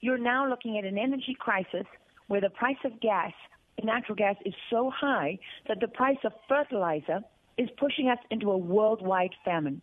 you're 0.00 0.18
now 0.18 0.48
looking 0.48 0.78
at 0.78 0.84
an 0.84 0.98
energy 0.98 1.36
crisis 1.38 1.86
where 2.28 2.40
the 2.40 2.50
price 2.50 2.76
of 2.84 3.00
gas, 3.00 3.32
natural 3.82 4.16
gas, 4.16 4.36
is 4.44 4.54
so 4.70 4.90
high 4.94 5.38
that 5.68 5.80
the 5.80 5.88
price 5.88 6.18
of 6.24 6.32
fertilizer 6.48 7.20
is 7.58 7.68
pushing 7.78 8.08
us 8.08 8.18
into 8.30 8.50
a 8.50 8.58
worldwide 8.58 9.34
famine. 9.44 9.80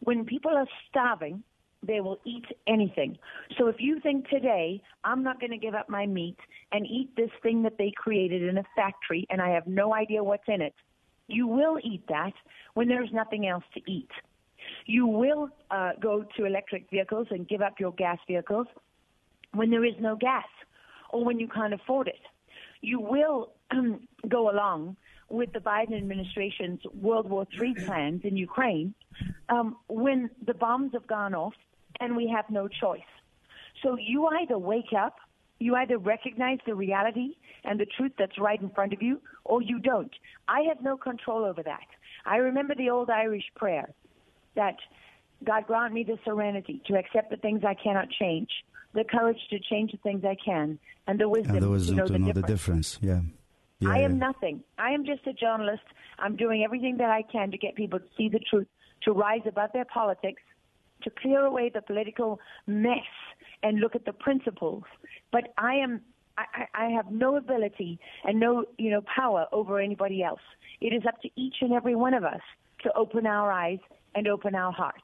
When 0.00 0.24
people 0.24 0.52
are 0.56 0.66
starving, 0.88 1.42
they 1.86 2.00
will 2.00 2.18
eat 2.24 2.44
anything. 2.66 3.18
So 3.58 3.68
if 3.68 3.76
you 3.78 4.00
think 4.00 4.28
today, 4.28 4.82
I'm 5.04 5.22
not 5.22 5.40
going 5.40 5.50
to 5.50 5.58
give 5.58 5.74
up 5.74 5.88
my 5.88 6.06
meat 6.06 6.36
and 6.72 6.86
eat 6.86 7.14
this 7.16 7.30
thing 7.42 7.62
that 7.62 7.78
they 7.78 7.92
created 7.96 8.42
in 8.42 8.58
a 8.58 8.64
factory 8.76 9.26
and 9.30 9.40
I 9.40 9.50
have 9.50 9.66
no 9.66 9.94
idea 9.94 10.22
what's 10.22 10.48
in 10.48 10.60
it, 10.60 10.74
you 11.26 11.46
will 11.46 11.78
eat 11.82 12.02
that 12.08 12.32
when 12.74 12.88
there's 12.88 13.10
nothing 13.12 13.46
else 13.46 13.64
to 13.74 13.80
eat. 13.90 14.10
You 14.86 15.06
will 15.06 15.48
uh, 15.70 15.92
go 16.00 16.24
to 16.36 16.44
electric 16.44 16.90
vehicles 16.90 17.28
and 17.30 17.48
give 17.48 17.62
up 17.62 17.80
your 17.80 17.92
gas 17.92 18.18
vehicles 18.26 18.66
when 19.52 19.70
there 19.70 19.84
is 19.84 19.94
no 20.00 20.16
gas 20.16 20.44
or 21.10 21.24
when 21.24 21.38
you 21.38 21.48
can't 21.48 21.72
afford 21.72 22.08
it. 22.08 22.20
You 22.82 23.00
will 23.00 23.52
go 24.28 24.50
along 24.50 24.96
with 25.30 25.52
the 25.52 25.60
Biden 25.60 25.96
administration's 25.96 26.80
World 26.92 27.30
War 27.30 27.46
III 27.58 27.74
plans 27.86 28.22
in 28.24 28.36
Ukraine 28.36 28.94
um, 29.48 29.76
when 29.88 30.30
the 30.44 30.54
bombs 30.54 30.92
have 30.92 31.06
gone 31.06 31.34
off 31.34 31.54
and 32.00 32.16
we 32.16 32.28
have 32.34 32.50
no 32.50 32.68
choice. 32.68 33.00
So 33.82 33.96
you 33.96 34.26
either 34.26 34.58
wake 34.58 34.92
up, 34.96 35.16
you 35.58 35.76
either 35.76 35.98
recognize 35.98 36.58
the 36.66 36.74
reality 36.74 37.36
and 37.64 37.78
the 37.78 37.86
truth 37.86 38.12
that's 38.18 38.38
right 38.38 38.60
in 38.60 38.70
front 38.70 38.92
of 38.92 39.02
you, 39.02 39.20
or 39.44 39.62
you 39.62 39.78
don't. 39.78 40.12
I 40.48 40.62
have 40.68 40.82
no 40.82 40.96
control 40.96 41.44
over 41.44 41.62
that. 41.62 41.86
I 42.26 42.36
remember 42.36 42.74
the 42.74 42.90
old 42.90 43.08
Irish 43.08 43.44
prayer 43.54 43.90
that 44.56 44.76
God 45.44 45.66
grant 45.66 45.94
me 45.94 46.02
the 46.02 46.18
serenity 46.24 46.82
to 46.86 46.96
accept 46.98 47.30
the 47.30 47.36
things 47.36 47.62
I 47.64 47.74
cannot 47.74 48.10
change, 48.10 48.48
the 48.94 49.04
courage 49.04 49.38
to 49.50 49.58
change 49.58 49.92
the 49.92 49.98
things 49.98 50.24
I 50.24 50.36
can, 50.42 50.78
and 51.06 51.18
the 51.18 51.28
wisdom, 51.28 51.56
and 51.56 51.64
the 51.64 51.70
wisdom 51.70 51.96
to 51.96 52.00
know, 52.02 52.06
to 52.06 52.12
the, 52.12 52.18
know 52.18 52.26
difference. 52.26 52.46
the 52.46 52.52
difference. 52.52 52.98
Yeah. 53.00 53.20
Yeah 53.80 53.90
I 53.90 53.98
am 53.98 54.12
yeah. 54.12 54.26
nothing. 54.26 54.62
I 54.78 54.90
am 54.90 55.04
just 55.04 55.26
a 55.26 55.32
journalist. 55.32 55.82
I'm 56.18 56.36
doing 56.36 56.62
everything 56.64 56.96
that 56.98 57.10
I 57.10 57.22
can 57.22 57.50
to 57.50 57.58
get 57.58 57.74
people 57.74 57.98
to 57.98 58.04
see 58.16 58.28
the 58.28 58.38
truth, 58.38 58.68
to 59.02 59.12
rise 59.12 59.42
above 59.46 59.70
their 59.72 59.84
politics, 59.84 60.42
to 61.02 61.10
clear 61.10 61.44
away 61.44 61.70
the 61.72 61.82
political 61.82 62.40
mess 62.66 62.98
and 63.62 63.80
look 63.80 63.94
at 63.94 64.04
the 64.04 64.12
principles. 64.12 64.84
But 65.32 65.52
I 65.58 65.74
am 65.76 66.02
I, 66.38 66.66
I 66.74 66.84
have 66.90 67.10
no 67.10 67.36
ability 67.36 67.98
and 68.24 68.40
no 68.40 68.64
you 68.78 68.90
know 68.90 69.02
power 69.02 69.46
over 69.52 69.78
anybody 69.78 70.22
else. 70.22 70.40
It 70.80 70.92
is 70.94 71.02
up 71.06 71.20
to 71.22 71.28
each 71.36 71.56
and 71.60 71.72
every 71.72 71.94
one 71.94 72.14
of 72.14 72.24
us 72.24 72.40
to 72.82 72.92
open 72.94 73.26
our 73.26 73.50
eyes 73.50 73.78
and 74.14 74.26
open 74.26 74.54
our 74.54 74.72
hearts. 74.72 75.02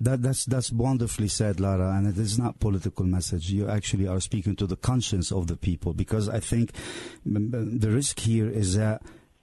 That, 0.00 0.22
that's 0.22 0.44
that's 0.44 0.70
wonderfully 0.70 1.28
said, 1.28 1.58
Lara, 1.58 1.96
and 1.96 2.06
it 2.06 2.18
is 2.18 2.38
not 2.38 2.60
political 2.60 3.04
message. 3.04 3.50
You 3.50 3.68
actually 3.68 4.06
are 4.06 4.20
speaking 4.20 4.54
to 4.56 4.66
the 4.66 4.76
conscience 4.76 5.32
of 5.32 5.46
the 5.46 5.56
people 5.56 5.94
because 5.94 6.28
I 6.28 6.40
think 6.40 6.72
the 7.24 7.90
risk 7.90 8.20
here 8.20 8.48
is 8.48 8.76
that 8.76 9.02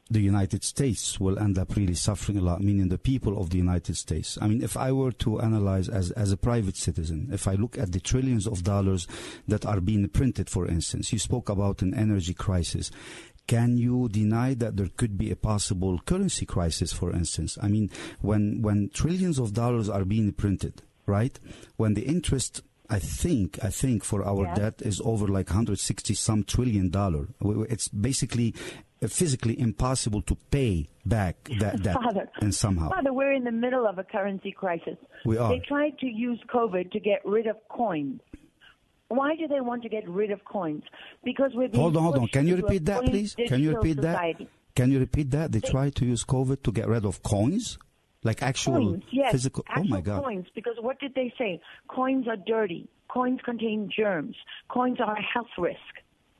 the 0.09 0.21
United 0.21 0.63
States 0.63 1.19
will 1.19 1.39
end 1.39 1.57
up 1.57 1.75
really 1.75 1.95
suffering 1.95 2.37
a 2.37 2.41
lot, 2.41 2.61
meaning 2.61 2.89
the 2.89 2.97
people 2.97 3.39
of 3.41 3.49
the 3.49 3.57
United 3.57 3.95
States. 3.95 4.37
I 4.39 4.47
mean, 4.47 4.61
if 4.61 4.77
I 4.77 4.91
were 4.91 5.11
to 5.13 5.41
analyze 5.41 5.89
as, 5.89 6.11
as 6.11 6.31
a 6.31 6.37
private 6.37 6.75
citizen, 6.77 7.29
if 7.31 7.47
I 7.47 7.53
look 7.53 7.77
at 7.77 7.93
the 7.93 7.99
trillions 7.99 8.45
of 8.45 8.63
dollars 8.63 9.07
that 9.47 9.65
are 9.65 9.81
being 9.81 10.07
printed, 10.09 10.49
for 10.49 10.67
instance, 10.67 11.11
you 11.13 11.19
spoke 11.19 11.49
about 11.49 11.81
an 11.81 11.93
energy 11.93 12.33
crisis. 12.33 12.91
Can 13.47 13.77
you 13.77 14.07
deny 14.09 14.53
that 14.55 14.77
there 14.77 14.89
could 14.95 15.17
be 15.17 15.29
a 15.31 15.35
possible 15.35 15.99
currency 16.05 16.45
crisis, 16.45 16.93
for 16.93 17.11
instance? 17.11 17.57
I 17.61 17.67
mean, 17.67 17.89
when, 18.21 18.61
when 18.61 18.89
trillions 18.93 19.37
of 19.39 19.53
dollars 19.53 19.89
are 19.89 20.05
being 20.05 20.31
printed, 20.31 20.81
right? 21.05 21.37
When 21.75 21.93
the 21.93 22.03
interest 22.03 22.61
I 22.89 22.99
think 22.99 23.63
I 23.63 23.69
think 23.69 24.03
for 24.03 24.23
our 24.23 24.43
Yeah. 24.43 24.55
debt 24.55 24.81
is 24.81 25.01
over 25.03 25.25
like 25.27 25.49
160 25.49 26.13
some 26.13 26.43
trillion 26.43 26.89
dollar. 26.89 27.29
It's 27.69 27.87
basically 27.87 28.53
uh, 29.01 29.07
physically 29.07 29.59
impossible 29.59 30.21
to 30.23 30.35
pay 30.51 30.89
back 31.05 31.35
that 31.59 31.81
debt 31.81 31.95
Father, 31.95 32.29
and 32.41 32.53
somehow 32.53 32.89
Father, 32.89 33.13
we're 33.13 33.31
in 33.33 33.45
the 33.45 33.51
middle 33.51 33.87
of 33.87 33.97
a 33.99 34.03
currency 34.03 34.51
crisis. 34.51 34.97
We 35.25 35.37
are. 35.37 35.49
They 35.49 35.63
tried 35.65 35.97
to 35.99 36.07
use 36.07 36.39
COVID 36.53 36.91
to 36.91 36.99
get 36.99 37.25
rid 37.25 37.47
of 37.47 37.55
coins. 37.69 38.19
Why 39.09 39.35
do 39.35 39.47
they 39.47 39.61
want 39.61 39.83
to 39.83 39.89
get 39.89 40.07
rid 40.09 40.31
of 40.31 40.43
coins? 40.45 40.83
Because 41.23 41.51
we're 41.53 41.69
hold 41.73 41.95
on 41.97 42.03
hold 42.03 42.17
on 42.17 42.27
can 42.27 42.47
you 42.47 42.55
repeat 42.55 42.85
that 42.85 43.03
please 43.05 43.35
can 43.35 43.61
you 43.61 43.75
repeat 43.75 43.97
society. 43.97 44.45
that 44.45 44.75
can 44.75 44.91
you 44.91 44.99
repeat 44.99 45.31
that 45.31 45.51
they 45.51 45.59
try 45.59 45.89
to 45.91 46.05
use 46.05 46.23
covid 46.23 46.63
to 46.63 46.71
get 46.71 46.87
rid 46.87 47.05
of 47.05 47.21
coins 47.21 47.77
like 48.23 48.41
actual 48.41 48.73
coins, 48.73 49.03
yes, 49.11 49.31
physical 49.31 49.63
oh 49.67 49.71
actual 49.71 49.85
oh 49.85 49.95
my 49.95 50.01
god 50.01 50.23
coins. 50.23 50.47
Because 50.55 50.75
what 50.79 50.99
did 50.99 51.13
they 51.15 51.33
say? 51.37 51.61
Coins 51.87 52.27
are 52.27 52.37
dirty. 52.37 52.87
Coins 53.09 53.39
contain 53.43 53.89
germs. 53.95 54.35
Coins 54.69 54.97
are 54.99 55.15
a 55.15 55.21
health 55.21 55.53
risk, 55.57 55.77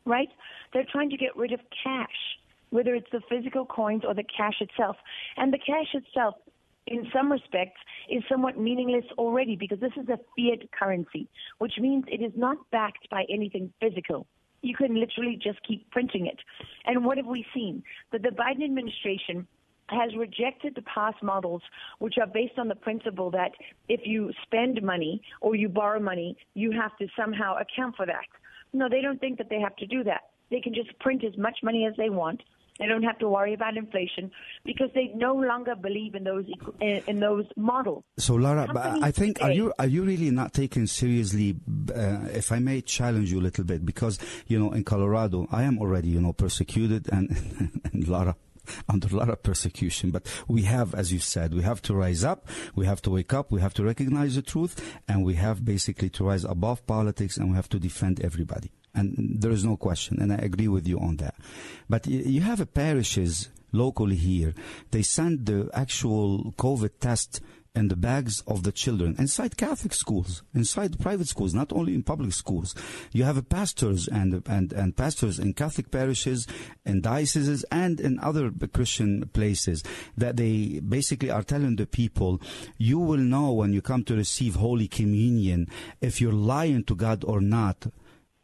right? 0.05 0.29
They're 0.73 0.87
trying 0.91 1.09
to 1.11 1.17
get 1.17 1.35
rid 1.35 1.51
of 1.51 1.59
cash, 1.83 2.39
whether 2.71 2.95
it's 2.95 3.11
the 3.11 3.21
physical 3.29 3.65
coins 3.65 4.03
or 4.07 4.13
the 4.13 4.23
cash 4.23 4.55
itself. 4.59 4.95
And 5.37 5.53
the 5.53 5.59
cash 5.59 5.93
itself, 5.93 6.35
in 6.87 7.07
some 7.13 7.31
respects, 7.31 7.79
is 8.09 8.23
somewhat 8.29 8.57
meaningless 8.57 9.05
already 9.17 9.55
because 9.55 9.79
this 9.79 9.93
is 9.97 10.07
a 10.09 10.19
fiat 10.35 10.69
currency, 10.71 11.27
which 11.59 11.73
means 11.79 12.03
it 12.07 12.21
is 12.21 12.33
not 12.35 12.57
backed 12.71 13.09
by 13.09 13.25
anything 13.29 13.71
physical. 13.79 14.27
You 14.61 14.75
can 14.75 14.95
literally 14.99 15.39
just 15.41 15.59
keep 15.67 15.89
printing 15.91 16.25
it. 16.25 16.39
And 16.85 17.03
what 17.05 17.17
have 17.17 17.25
we 17.25 17.45
seen? 17.53 17.83
That 18.11 18.23
the 18.23 18.29
Biden 18.29 18.63
administration 18.63 19.47
has 19.87 20.15
rejected 20.15 20.75
the 20.75 20.81
past 20.83 21.21
models, 21.21 21.61
which 21.99 22.15
are 22.19 22.27
based 22.27 22.57
on 22.57 22.67
the 22.67 22.75
principle 22.75 23.29
that 23.31 23.51
if 23.89 24.01
you 24.05 24.31
spend 24.43 24.81
money 24.81 25.21
or 25.41 25.55
you 25.55 25.67
borrow 25.67 25.99
money, 25.99 26.37
you 26.53 26.71
have 26.71 26.95
to 26.97 27.07
somehow 27.17 27.57
account 27.57 27.95
for 27.95 28.05
that. 28.05 28.25
No, 28.71 28.87
they 28.89 29.01
don't 29.01 29.19
think 29.19 29.37
that 29.37 29.49
they 29.49 29.59
have 29.59 29.75
to 29.77 29.85
do 29.85 30.03
that. 30.05 30.21
They 30.49 30.61
can 30.61 30.73
just 30.73 30.97
print 30.99 31.23
as 31.23 31.37
much 31.37 31.59
money 31.63 31.85
as 31.85 31.93
they 31.97 32.09
want. 32.09 32.41
They 32.79 32.87
don't 32.87 33.03
have 33.03 33.19
to 33.19 33.29
worry 33.29 33.53
about 33.53 33.77
inflation 33.77 34.31
because 34.65 34.89
they 34.95 35.11
no 35.15 35.35
longer 35.35 35.75
believe 35.75 36.15
in 36.15 36.23
those 36.23 36.45
in 36.81 37.19
those 37.19 37.45
models. 37.55 38.03
So, 38.17 38.35
Lara, 38.35 38.67
I 39.01 39.11
think 39.11 39.41
are 39.41 39.51
you 39.51 39.73
are 39.77 39.87
you 39.87 40.03
really 40.03 40.31
not 40.31 40.53
taken 40.53 40.87
seriously? 40.87 41.55
Uh, 41.93 42.27
if 42.33 42.51
I 42.51 42.59
may 42.59 42.81
challenge 42.81 43.31
you 43.31 43.39
a 43.39 43.45
little 43.45 43.63
bit, 43.63 43.85
because 43.85 44.17
you 44.47 44.57
know 44.59 44.71
in 44.71 44.83
Colorado, 44.83 45.47
I 45.51 45.63
am 45.63 45.77
already 45.77 46.09
you 46.09 46.21
know 46.21 46.33
persecuted, 46.33 47.09
and, 47.11 47.81
and 47.93 48.07
Lara 48.07 48.35
under 48.89 49.07
a 49.07 49.17
lot 49.17 49.29
of 49.29 49.43
persecution. 49.43 50.11
But 50.11 50.25
we 50.47 50.63
have, 50.63 50.95
as 50.95 51.11
you 51.11 51.19
said, 51.19 51.53
we 51.53 51.61
have 51.63 51.81
to 51.83 51.93
rise 51.93 52.23
up, 52.23 52.47
we 52.75 52.85
have 52.85 53.01
to 53.03 53.09
wake 53.11 53.33
up, 53.33 53.51
we 53.51 53.61
have 53.61 53.73
to 53.75 53.83
recognize 53.83 54.35
the 54.35 54.41
truth, 54.41 54.99
and 55.07 55.23
we 55.23 55.35
have 55.35 55.63
basically 55.65 56.09
to 56.11 56.25
rise 56.25 56.43
above 56.43 56.85
politics 56.87 57.37
and 57.37 57.49
we 57.49 57.55
have 57.55 57.69
to 57.69 57.79
defend 57.79 58.21
everybody. 58.21 58.71
And 58.95 59.37
there 59.39 59.51
is 59.51 59.65
no 59.65 59.75
question, 59.75 60.21
and 60.21 60.31
I 60.31 60.35
agree 60.37 60.67
with 60.67 60.87
you 60.87 60.99
on 60.99 61.17
that. 61.17 61.35
But 61.89 62.05
you 62.05 62.41
have 62.41 62.73
parishes 62.73 63.49
locally 63.73 64.15
here, 64.15 64.53
they 64.91 65.01
send 65.01 65.45
the 65.45 65.69
actual 65.73 66.53
COVID 66.57 66.91
test 66.99 67.41
in 67.75 67.87
the 67.87 67.95
bags 67.95 68.43
of 68.45 68.61
the 68.61 68.71
children 68.71 69.15
inside 69.17 69.57
Catholic 69.57 69.95
schools, 69.95 70.43
inside 70.53 70.99
private 70.99 71.27
schools, 71.27 71.55
not 71.55 71.73
only 71.73 71.95
in 71.95 72.03
public 72.03 72.31
schools. 72.31 72.75
You 73.11 73.23
have 73.23 73.49
pastors 73.49 74.07
and, 74.07 74.43
and, 74.47 74.71
and 74.73 74.95
pastors 74.95 75.39
in 75.39 75.55
Catholic 75.55 75.89
parishes, 75.89 76.45
in 76.85 77.01
dioceses, 77.01 77.65
and 77.71 77.99
in 77.99 78.19
other 78.19 78.51
Christian 78.71 79.27
places 79.29 79.83
that 80.15 80.37
they 80.37 80.81
basically 80.81 81.31
are 81.31 81.41
telling 81.41 81.75
the 81.75 81.87
people, 81.87 82.39
you 82.77 82.99
will 82.99 83.17
know 83.17 83.51
when 83.51 83.73
you 83.73 83.81
come 83.81 84.03
to 84.03 84.15
receive 84.15 84.55
Holy 84.55 84.87
Communion 84.87 85.67
if 85.99 86.21
you're 86.21 86.31
lying 86.31 86.83
to 86.83 86.95
God 86.95 87.23
or 87.23 87.41
not 87.41 87.87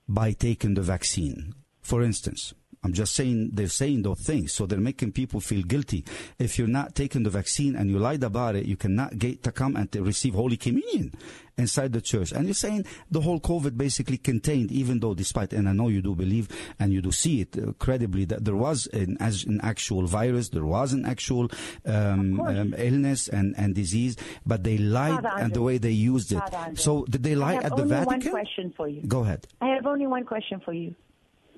by 0.10 0.32
taking 0.32 0.74
the 0.74 0.82
vaccine. 0.82 1.54
For 1.82 2.02
instance, 2.02 2.56
I'm 2.84 2.94
just 2.94 3.14
saying 3.14 3.52
they're 3.54 3.68
saying 3.68 4.04
those 4.04 4.22
things, 4.22 4.54
so 4.54 4.66
they're 4.66 4.80
making 4.80 5.12
people 5.12 5.42
feel 5.42 5.64
guilty. 5.64 6.06
If 6.38 6.58
you're 6.58 6.68
not 6.68 6.96
taking 6.96 7.24
the 7.24 7.30
vaccine 7.30 7.76
and 7.76 7.90
you 7.90 8.00
lied 8.00 8.24
about 8.24 8.56
it, 8.56 8.66
you 8.66 8.78
cannot 8.78 9.18
get 9.18 9.44
to 9.44 9.52
come 9.52 9.76
and 9.76 9.92
to 9.92 10.02
receive 10.02 10.34
Holy 10.34 10.56
Communion 10.56 11.14
inside 11.58 11.92
the 11.92 12.00
church. 12.00 12.32
And 12.32 12.46
you're 12.46 12.54
saying 12.54 12.86
the 13.12 13.20
whole 13.22 13.40
COVID 13.40 13.78
basically 13.78 14.18
contained, 14.18 14.72
even 14.72 15.02
though 15.02 15.14
despite, 15.14 15.52
and 15.52 15.68
I 15.68 15.74
know 15.74 15.90
you 15.90 16.02
do 16.02 16.16
believe 16.16 16.48
and 16.80 16.94
you 16.94 17.02
do 17.02 17.12
see 17.12 17.42
it 17.42 17.58
uh, 17.58 17.74
credibly 17.74 18.24
that 18.26 18.46
there 18.46 18.56
was 18.56 18.88
an, 18.88 19.18
as 19.20 19.44
an 19.44 19.60
actual 19.62 20.08
virus, 20.08 20.50
there 20.50 20.66
was 20.66 20.94
an 20.94 21.06
actual 21.06 21.52
um, 21.86 22.40
um, 22.40 22.74
illness 22.78 23.28
and, 23.28 23.56
and 23.58 23.76
disease, 23.76 24.16
but 24.46 24.64
they 24.64 24.78
lied 24.78 25.26
and 25.38 25.54
the 25.54 25.62
way 25.62 25.78
they 25.78 25.92
used 25.92 26.32
it. 26.32 26.42
So 26.76 27.04
did 27.06 27.24
they 27.24 27.36
lie 27.36 27.56
at 27.56 27.76
the 27.76 27.84
Vatican? 27.84 27.92
I 27.92 27.98
have 27.98 28.08
only 28.08 28.30
one 28.30 28.32
question 28.32 28.74
for 28.78 28.88
you. 28.88 29.02
Go 29.06 29.20
ahead. 29.22 29.48
I 29.60 29.68
have 29.76 29.86
only 29.86 30.08
one 30.08 30.24
question 30.24 30.62
for 30.64 30.74
you. 30.74 30.96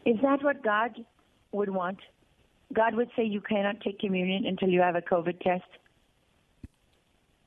Is 0.04 0.18
that 0.24 0.44
what 0.44 0.64
God 0.64 1.06
would 1.52 1.70
want? 1.70 2.00
God 2.74 2.96
would 2.96 3.10
say 3.16 3.24
you 3.24 3.42
cannot 3.42 3.82
take 3.82 4.00
communion 4.00 4.46
until 4.46 4.70
you 4.70 4.82
have 4.82 4.96
a 4.96 5.02
COVID 5.02 5.40
test? 5.42 5.64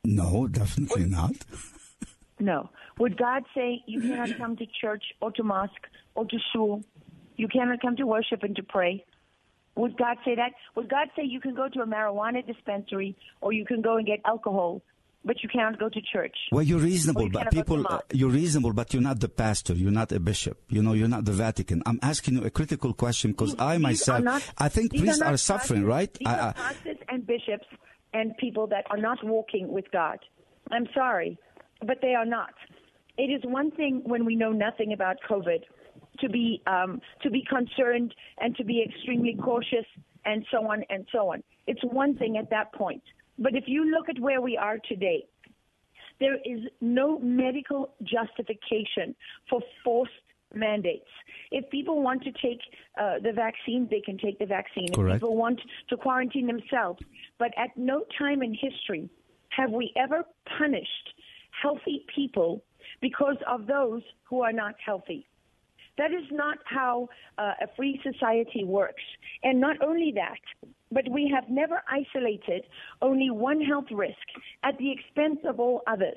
No, 0.05 0.47
definitely 0.49 1.07
not. 1.07 1.33
no. 2.39 2.69
Would 2.99 3.17
God 3.17 3.45
say 3.55 3.83
you 3.87 4.01
cannot 4.01 4.37
come 4.37 4.57
to 4.57 4.67
church 4.81 5.05
or 5.21 5.31
to 5.33 5.43
mosque 5.43 5.87
or 6.15 6.27
to 6.27 6.37
shul? 6.53 6.83
You 7.37 7.49
cannot 7.49 7.81
come 7.81 7.97
to 7.97 8.07
worship 8.07 8.43
and 8.43 8.55
to 8.57 8.63
pray? 8.63 9.05
Would 9.77 9.97
God 9.97 10.19
say 10.25 10.35
that? 10.37 10.53
Would 10.77 10.89
God 10.89 11.09
say 11.17 11.25
you 11.25 11.41
can 11.41 11.55
go 11.55 11.69
to 11.69 11.81
a 11.81 11.87
marijuana 11.87 12.47
dispensary 12.47 13.17
or 13.41 13.53
you 13.53 13.65
can 13.65 13.83
go 13.83 13.97
and 13.97 14.07
get 14.07 14.21
alcohol 14.25 14.83
but 15.25 15.43
you 15.43 15.49
cannot 15.49 15.79
go 15.79 15.89
to 15.89 16.01
church. 16.13 16.37
Well, 16.53 16.63
you're 16.63 16.79
reasonable, 16.79 17.25
you 17.25 17.31
but 17.31 17.51
people, 17.51 17.87
uh, 17.89 18.01
you're 18.13 18.31
reasonable, 18.31 18.73
but 18.73 18.93
you're 18.93 19.03
not 19.03 19.21
the 19.21 19.29
pastor. 19.29 19.73
You're 19.73 19.91
not 19.91 20.13
a 20.13 20.21
bishop. 20.21 20.61
You 20.69 20.83
know, 20.83 20.93
you're 20.93 21.09
not 21.09 21.25
the 21.25 21.33
Vatican. 21.33 21.83
I'm 21.87 21.99
asking 22.03 22.35
you 22.35 22.45
a 22.45 22.51
critical 22.51 22.93
question 22.93 23.33
because 23.33 23.55
I 23.59 23.79
myself, 23.79 24.23
not, 24.23 24.43
I 24.59 24.69
think 24.69 24.97
priests 24.97 25.23
are, 25.23 25.35
are 25.35 25.37
suffering, 25.37 25.85
right? 25.85 26.13
These 26.13 26.29
I, 26.29 26.39
are 26.39 26.53
pastors 26.53 26.99
and 27.09 27.27
bishops 27.27 27.67
and 28.13 28.37
people 28.37 28.67
that 28.69 28.85
are 28.91 28.99
not 28.99 29.19
walking 29.25 29.69
with 29.69 29.91
God. 29.91 30.19
I'm 30.71 30.87
sorry, 30.95 31.39
but 31.81 31.99
they 32.03 32.15
are 32.15 32.27
not. 32.27 32.55
It 33.17 33.31
is 33.31 33.43
one 33.45 33.71
thing 33.71 34.03
when 34.05 34.25
we 34.25 34.37
know 34.37 34.53
nothing 34.53 34.93
about 34.93 35.17
COVID 35.29 35.63
to 36.21 36.29
be 36.29 36.63
um, 36.67 37.01
to 37.23 37.31
be 37.31 37.45
concerned 37.49 38.15
and 38.39 38.57
to 38.57 38.65
be 38.65 38.85
extremely 38.87 39.37
cautious 39.43 39.87
and 40.25 40.45
so 40.51 40.69
on 40.71 40.85
and 40.91 41.07
so 41.13 41.33
on. 41.33 41.43
It's 41.67 41.83
one 41.83 42.17
thing 42.17 42.37
at 42.37 42.51
that 42.51 42.73
point. 42.75 43.03
But 43.39 43.55
if 43.55 43.65
you 43.67 43.91
look 43.91 44.09
at 44.09 44.19
where 44.19 44.41
we 44.41 44.57
are 44.57 44.79
today, 44.89 45.27
there 46.21 46.37
is 46.37 46.61
no 46.81 47.19
medical 47.19 47.95
justification 48.03 49.15
for 49.51 49.61
forced 49.83 50.13
mandates. 50.55 51.09
If 51.51 51.69
people 51.71 52.03
want 52.03 52.23
to 52.23 52.33
take 52.33 52.61
uh, 53.01 53.19
the 53.23 53.33
vaccine, 53.33 53.89
they 53.91 54.01
can 54.01 54.19
take 54.19 54.39
the 54.39 54.47
vaccine. 54.47 54.89
Correct. 54.95 55.17
If 55.17 55.21
people 55.21 55.37
want 55.37 55.61
to 55.89 55.97
quarantine 55.97 56.47
themselves. 56.47 57.01
But 57.39 57.51
at 57.57 57.77
no 57.77 58.05
time 58.19 58.43
in 58.43 58.55
history 58.55 59.11
have 59.51 59.71
we 59.71 59.93
ever 59.97 60.25
punished 60.59 61.15
healthy 61.63 62.05
people 62.15 62.63
because 63.01 63.37
of 63.49 63.67
those 63.67 64.03
who 64.25 64.43
are 64.43 64.53
not 64.53 64.75
healthy. 64.85 65.27
That 65.97 66.11
is 66.11 66.25
not 66.33 66.59
how 66.65 67.09
uh, 67.39 67.53
a 67.63 67.67
free 67.77 68.01
society 68.03 68.65
works. 68.65 69.03
And 69.45 69.61
not 69.61 69.77
only 69.81 70.13
that, 70.17 70.69
but 70.95 71.09
we 71.11 71.31
have 71.35 71.51
never 71.51 71.83
isolated 71.91 72.65
only 73.03 73.29
one 73.31 73.61
health 73.61 73.91
risk 73.91 74.27
at 74.63 74.79
the 74.79 74.91
expense 74.91 75.41
of 75.45 75.61
all 75.61 75.83
others. 75.87 76.17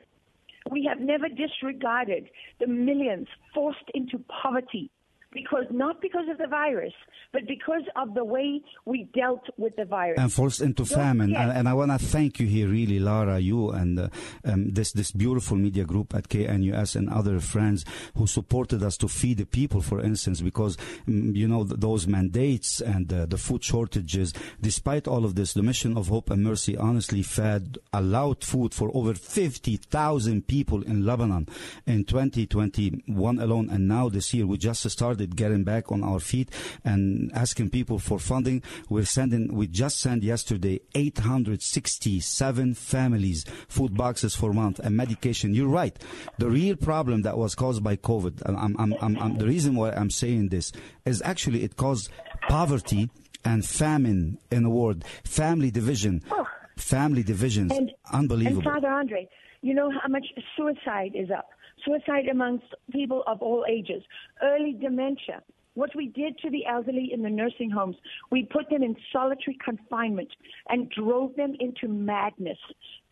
We 0.71 0.87
have 0.87 0.99
never 0.99 1.27
disregarded 1.27 2.29
the 2.59 2.67
millions 2.67 3.27
forced 3.53 3.89
into 3.93 4.23
poverty 4.41 4.91
because 5.31 5.65
not 5.71 6.01
because 6.01 6.27
of 6.29 6.37
the 6.37 6.47
virus, 6.47 6.93
but 7.33 7.45
because 7.47 7.83
of 7.95 8.13
the 8.13 8.23
way 8.23 8.61
we 8.85 9.03
dealt 9.13 9.43
with 9.57 9.75
the 9.75 9.85
virus 9.85 10.19
and 10.19 10.31
forced 10.31 10.61
into 10.61 10.85
famine. 10.85 11.35
And, 11.35 11.51
and, 11.51 11.67
I 11.67 11.73
want 11.73 11.91
to 11.91 11.99
thank 11.99 12.39
you 12.39 12.47
here, 12.47 12.67
really, 12.67 12.99
Lara, 12.99 13.39
you 13.39 13.69
and 13.71 13.99
uh, 13.99 14.09
um, 14.45 14.71
this 14.71 14.91
this 14.93 15.11
beautiful 15.11 15.57
media 15.57 15.83
group 15.83 16.15
at 16.15 16.29
KNUS 16.29 16.95
and 16.95 17.09
other 17.09 17.39
friends 17.39 17.83
who 18.15 18.25
supported 18.27 18.81
us 18.83 18.97
to 18.97 19.07
feed 19.07 19.37
the 19.37 19.45
people, 19.45 19.81
for 19.81 20.01
instance, 20.01 20.41
because 20.41 20.77
um, 21.07 21.35
you 21.35 21.47
know 21.47 21.65
th- 21.65 21.79
those 21.79 22.07
mandates 22.07 22.81
and 22.81 23.11
uh, 23.11 23.25
the 23.25 23.37
food 23.37 23.63
shortages. 23.63 24.33
Despite 24.61 25.07
all 25.07 25.25
of 25.25 25.35
this, 25.35 25.53
the 25.53 25.63
mission 25.63 25.97
of 25.97 26.07
Hope 26.07 26.29
and 26.29 26.43
Mercy 26.43 26.77
honestly 26.77 27.21
fed 27.21 27.77
allowed 27.91 28.43
food 28.43 28.73
for 28.73 28.89
over 28.93 29.13
fifty 29.13 29.75
thousand 29.77 30.47
people 30.47 30.83
in 30.83 31.05
Lebanon 31.05 31.47
in 31.85 32.05
2021 32.05 33.39
alone, 33.39 33.69
and 33.69 33.87
now 33.87 34.09
this 34.09 34.33
year 34.33 34.47
we 34.47 34.57
just 34.57 34.89
started 34.89 35.26
getting 35.35 35.63
back 35.63 35.91
on 35.91 36.03
our 36.03 36.19
feet 36.19 36.49
and 36.83 37.31
asking 37.33 37.69
people 37.69 37.99
for 37.99 38.19
funding. 38.19 38.63
We're 38.89 39.05
sending, 39.05 39.53
we 39.53 39.67
just 39.67 39.99
sent 39.99 40.23
yesterday 40.23 40.79
867 40.95 42.73
families 42.73 43.45
food 43.67 43.95
boxes 43.95 44.35
for 44.35 44.51
a 44.51 44.53
month 44.53 44.79
and 44.79 44.95
medication. 44.95 45.53
You're 45.53 45.67
right. 45.67 45.97
The 46.37 46.49
real 46.49 46.75
problem 46.75 47.23
that 47.23 47.37
was 47.37 47.55
caused 47.55 47.83
by 47.83 47.95
COVID, 47.95 48.41
I'm, 48.45 48.75
I'm, 48.79 49.17
I'm, 49.19 49.37
the 49.37 49.45
reason 49.45 49.75
why 49.75 49.91
I'm 49.91 50.09
saying 50.09 50.49
this 50.49 50.71
is 51.05 51.21
actually 51.23 51.63
it 51.63 51.75
caused 51.75 52.09
poverty 52.47 53.09
and 53.43 53.65
famine 53.65 54.37
in 54.51 54.63
the 54.63 54.69
world, 54.69 55.03
family 55.23 55.71
division, 55.71 56.23
oh. 56.31 56.45
family 56.75 57.23
divisions. 57.23 57.71
And, 57.71 57.91
Unbelievable. 58.11 58.61
And 58.61 58.63
Father 58.63 58.89
Andre, 58.89 59.27
you 59.61 59.73
know 59.73 59.91
how 59.91 60.07
much 60.07 60.25
suicide 60.55 61.11
is 61.15 61.29
up 61.31 61.49
suicide 61.87 62.27
amongst 62.29 62.65
people 62.91 63.23
of 63.27 63.41
all 63.41 63.65
ages, 63.69 64.03
early 64.43 64.73
dementia. 64.73 65.41
What 65.75 65.95
we 65.95 66.07
did 66.07 66.39
to 66.39 66.49
the 66.49 66.65
elderly 66.65 67.11
in 67.13 67.21
the 67.21 67.29
nursing 67.29 67.69
homes, 67.69 67.97
we 68.31 68.49
put 68.51 68.67
them 68.71 68.81
in 68.81 68.95
solitary 69.13 69.57
confinement 69.63 70.29
and 70.69 70.89
drove 70.89 71.35
them 71.35 71.55
into 71.59 71.87
madness 71.87 72.57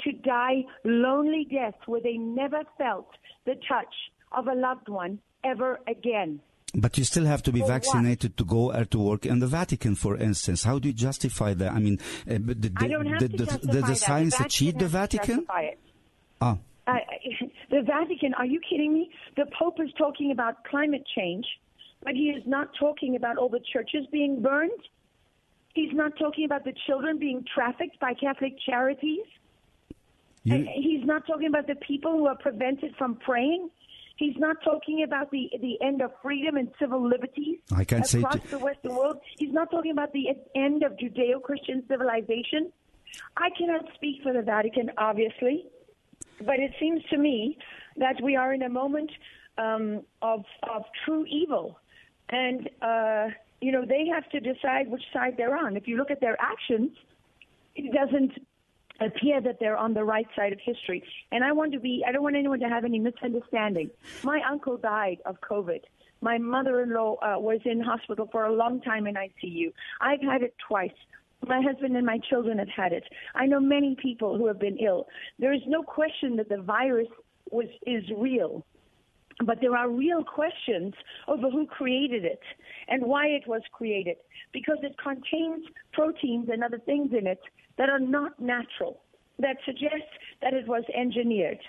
to 0.02 0.12
die 0.12 0.64
lonely 0.84 1.48
deaths 1.50 1.78
where 1.86 2.02
they 2.02 2.18
never 2.18 2.64
felt 2.78 3.10
the 3.46 3.54
touch 3.70 3.94
of 4.32 4.48
a 4.48 4.56
loved 4.56 4.90
one 4.90 5.20
ever 5.44 5.80
again. 5.88 6.40
But 6.74 6.98
you 6.98 7.04
still 7.04 7.26
have 7.26 7.44
to 7.44 7.52
be 7.52 7.62
for 7.62 7.68
vaccinated 7.68 8.32
what? 8.32 8.38
to 8.38 8.46
go 8.46 8.74
or 8.74 8.86
to 8.86 9.00
work 9.00 9.28
in 9.28 9.40
the 9.40 9.48
Vatican, 9.48 9.94
for 9.94 10.18
instance. 10.18 10.64
How 10.64 10.80
do 10.80 10.88
you 10.90 10.94
justify 10.94 11.54
that? 11.54 11.72
I 11.72 11.80
mean, 11.80 12.00
uh, 12.28 12.38
did, 12.38 12.74
I 12.78 12.88
don't 12.88 13.06
have 13.06 13.20
did, 13.20 13.38
to 13.38 13.46
did, 13.46 13.62
did 13.62 13.86
the 13.86 13.96
science 13.96 14.38
the 14.38 14.46
cheat 14.46 14.80
the 14.80 14.88
Vatican? 14.88 15.46
Ah. 16.42 16.58
Uh, 16.88 16.98
the 17.76 17.82
Vatican, 17.82 18.34
are 18.36 18.46
you 18.46 18.62
kidding 18.70 18.94
me? 18.94 19.12
The 19.36 19.46
Pope 19.60 19.82
is 19.82 19.90
talking 19.98 20.32
about 20.32 20.64
climate 20.64 21.04
change, 21.14 21.46
but 22.02 22.14
he 22.14 22.30
is 22.30 22.42
not 22.46 22.70
talking 22.80 23.18
about 23.18 23.38
all 23.38 23.50
the 23.50 23.60
churches 23.74 24.06
being 24.14 24.42
burned. 24.42 24.82
He's 25.74 25.92
not 25.92 26.14
talking 26.18 26.46
about 26.46 26.64
the 26.64 26.74
children 26.88 27.20
being 27.20 27.44
trafficked 27.54 28.00
by 28.00 28.14
Catholic 28.14 28.54
charities. 28.66 29.26
You... 30.44 30.66
He's 30.74 31.06
not 31.06 31.28
talking 31.28 31.48
about 31.48 31.68
the 31.68 31.76
people 31.76 32.14
who 32.14 32.28
are 32.28 32.38
prevented 32.38 32.96
from 32.98 33.16
praying. 33.18 33.70
He's 34.16 34.38
not 34.38 34.56
talking 34.64 35.04
about 35.04 35.30
the 35.32 35.50
the 35.60 35.78
end 35.82 36.02
of 36.02 36.12
freedom 36.22 36.56
and 36.56 36.72
civil 36.80 37.06
liberties 37.06 37.58
I 37.74 37.84
can't 37.84 38.06
across 38.14 38.36
say 38.36 38.40
the 38.52 38.60
Western 38.60 38.96
world. 38.96 39.18
He's 39.38 39.52
not 39.52 39.70
talking 39.70 39.92
about 39.92 40.14
the 40.14 40.30
end 40.56 40.84
of 40.84 40.94
Judeo-Christian 40.94 41.84
civilization. 41.90 42.72
I 43.36 43.50
cannot 43.58 43.84
speak 43.96 44.24
for 44.24 44.32
the 44.32 44.42
Vatican, 44.42 44.92
obviously, 44.98 45.66
but 46.41 46.60
it 46.60 46.71
seems 46.80 47.04
to 47.10 47.17
me 47.17 47.58
that 47.98 48.21
we 48.21 48.36
are 48.36 48.54
in 48.54 48.62
a 48.63 48.69
moment 48.69 49.12
um, 49.58 50.02
of 50.21 50.43
of 50.63 50.84
true 51.06 51.26
evil, 51.26 51.80
and 52.30 52.69
uh, 52.82 53.28
you 53.62 53.71
know 53.71 53.86
they 53.86 54.08
have 54.08 54.30
to 54.30 54.39
decide 54.39 54.89
which 54.89 55.04
side 55.13 55.36
they're 55.38 55.58
on. 55.58 55.78
If 55.78 55.88
you 55.88 55.98
look 55.98 56.12
at 56.12 56.21
their 56.21 56.38
actions, 56.41 56.91
it 57.76 57.93
doesn't 57.93 58.34
appear 59.00 59.41
that 59.41 59.60
they're 59.60 59.78
on 59.78 59.93
the 59.93 60.04
right 60.04 60.28
side 60.36 60.54
of 60.54 60.60
history. 60.63 61.04
And 61.32 61.43
I 61.43 61.52
want 61.52 61.74
to 61.74 61.80
be, 61.80 62.04
I 62.08 62.12
don't 62.12 62.24
want 62.24 62.36
anyone 62.36 62.60
to 62.62 62.69
have 62.69 62.86
any 62.86 63.00
misunderstanding. 63.00 63.89
My 64.24 64.41
uncle 64.50 64.78
died 64.78 65.17
of 65.26 65.41
COVID. 65.41 65.82
My 66.21 66.38
mother-in-law 66.38 67.15
uh, 67.15 67.39
was 67.39 67.60
in 67.65 67.82
hospital 67.82 68.28
for 68.32 68.45
a 68.45 68.54
long 68.54 68.82
time 68.82 69.06
in 69.06 69.15
ICU. 69.15 69.74
I've 70.00 70.21
had 70.21 70.43
it 70.43 70.56
twice. 70.65 70.91
My 71.48 71.62
husband 71.62 71.95
and 71.95 72.06
my 72.06 72.19
children 72.30 72.58
have 72.60 72.69
had 72.69 72.93
it. 72.93 73.04
I 73.36 73.45
know 73.45 73.60
many 73.60 73.95
people 74.02 74.38
who 74.38 74.48
have 74.48 74.60
been 74.60 74.78
ill. 74.78 75.08
There 75.38 75.54
is 75.54 75.62
no 75.67 75.84
question 75.84 76.36
that 76.38 76.50
the 76.50 76.62
virus 76.62 77.08
was 77.52 77.67
is 77.86 78.04
real. 78.17 78.65
But 79.45 79.60
there 79.60 79.76
are 79.76 79.89
real 79.89 80.24
questions 80.24 80.93
over 81.28 81.50
who 81.50 81.67
created 81.67 82.24
it 82.24 82.39
and 82.88 83.04
why 83.04 83.28
it 83.28 83.45
was 83.48 83.62
created, 83.74 84.15
because 84.54 84.78
it 84.82 84.95
contains 84.98 85.65
proteins 85.91 86.48
and 86.50 86.63
other 86.63 86.80
things 86.80 87.12
in 87.12 87.28
it 87.28 87.41
that 87.78 87.89
are 87.89 88.00
not 88.00 88.39
natural, 88.39 89.02
that 89.39 89.58
suggest 89.65 90.10
that 90.41 90.54
it 90.54 90.67
was 90.67 90.84
engineered. 90.95 91.60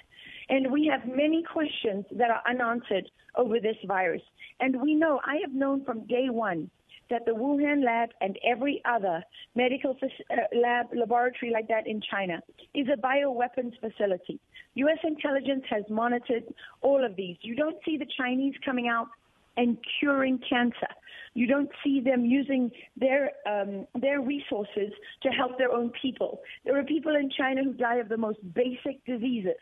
And 0.48 0.70
we 0.70 0.86
have 0.86 1.08
many 1.08 1.42
questions 1.42 2.04
that 2.12 2.30
are 2.30 2.42
unanswered 2.48 3.10
over 3.34 3.58
this 3.58 3.76
virus. 3.84 4.22
And 4.60 4.80
we 4.80 4.94
know, 4.94 5.20
I 5.26 5.38
have 5.42 5.52
known 5.52 5.84
from 5.84 6.06
day 6.06 6.30
one 6.30 6.70
that 7.10 7.24
the 7.24 7.32
Wuhan 7.32 7.84
lab 7.84 8.10
and 8.20 8.38
every 8.44 8.82
other 8.84 9.22
medical 9.54 9.96
uh, 10.02 10.36
lab 10.54 10.86
laboratory 10.94 11.52
like 11.52 11.68
that 11.68 11.86
in 11.86 12.00
China 12.10 12.40
is 12.74 12.86
a 12.92 13.00
bioweapons 13.00 13.78
facility. 13.80 14.40
U.S. 14.74 14.98
intelligence 15.04 15.64
has 15.70 15.84
monitored 15.88 16.44
all 16.82 17.04
of 17.04 17.16
these. 17.16 17.36
You 17.40 17.54
don't 17.54 17.76
see 17.84 17.96
the 17.96 18.06
Chinese 18.18 18.54
coming 18.64 18.88
out 18.88 19.08
and 19.56 19.78
curing 19.98 20.38
cancer. 20.48 20.88
You 21.34 21.46
don't 21.46 21.70
see 21.84 22.00
them 22.00 22.24
using 22.24 22.70
their 22.96 23.30
um, 23.46 23.86
their 23.94 24.20
resources 24.20 24.92
to 25.22 25.28
help 25.30 25.58
their 25.58 25.72
own 25.72 25.92
people. 26.00 26.40
There 26.64 26.78
are 26.78 26.84
people 26.84 27.14
in 27.14 27.30
China 27.30 27.62
who 27.64 27.72
die 27.72 27.96
of 27.96 28.08
the 28.08 28.16
most 28.16 28.38
basic 28.54 29.04
diseases. 29.04 29.60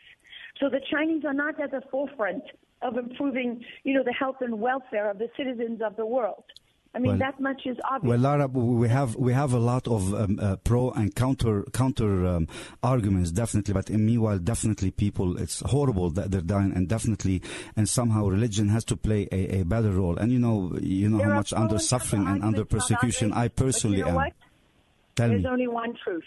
So 0.59 0.69
the 0.69 0.81
Chinese 0.91 1.23
are 1.25 1.33
not 1.33 1.59
at 1.61 1.71
the 1.71 1.81
forefront 1.91 2.43
of 2.81 2.97
improving, 2.97 3.63
you 3.83 3.93
know, 3.93 4.03
the 4.03 4.13
health 4.13 4.37
and 4.41 4.59
welfare 4.59 5.09
of 5.09 5.17
the 5.17 5.27
citizens 5.35 5.81
of 5.81 5.95
the 5.95 6.05
world. 6.05 6.43
I 6.95 6.99
mean, 6.99 7.11
well, 7.11 7.17
that 7.19 7.41
much 7.41 7.63
is 7.65 7.77
obvious. 7.91 8.09
Well, 8.09 8.19
Lara, 8.19 8.47
we 8.47 8.87
have 8.87 9.17
we 9.17 9.33
have 9.33 9.51
a 9.51 9.59
lot 9.59 9.85
of 9.85 10.13
um, 10.13 10.39
uh, 10.41 10.55
pro 10.55 10.91
and 10.91 11.13
counter 11.13 11.63
counter 11.73 12.25
um, 12.25 12.47
arguments, 12.81 13.31
definitely. 13.31 13.73
But 13.73 13.89
meanwhile, 13.89 14.39
definitely, 14.39 14.91
people, 14.91 15.37
it's 15.37 15.59
horrible 15.59 16.09
that 16.11 16.31
they're 16.31 16.39
dying, 16.39 16.71
and 16.73 16.87
definitely, 16.87 17.41
and 17.75 17.89
somehow, 17.89 18.27
religion 18.27 18.69
has 18.69 18.85
to 18.85 18.95
play 18.95 19.27
a, 19.29 19.59
a 19.59 19.65
better 19.65 19.91
role. 19.91 20.15
And 20.15 20.31
you 20.31 20.39
know, 20.39 20.77
you 20.81 21.09
know 21.09 21.17
there 21.17 21.27
how 21.27 21.35
much 21.35 21.51
under 21.51 21.79
suffering 21.79 22.27
and 22.27 22.41
under 22.41 22.63
persecution 22.63 23.33
I 23.33 23.49
personally 23.49 23.97
you 23.97 24.03
know 24.03 24.09
am. 24.11 24.15
What? 24.15 24.33
Tell 25.17 25.29
There's 25.29 25.43
me. 25.43 25.49
only 25.49 25.67
one 25.67 25.95
truth. 26.01 26.23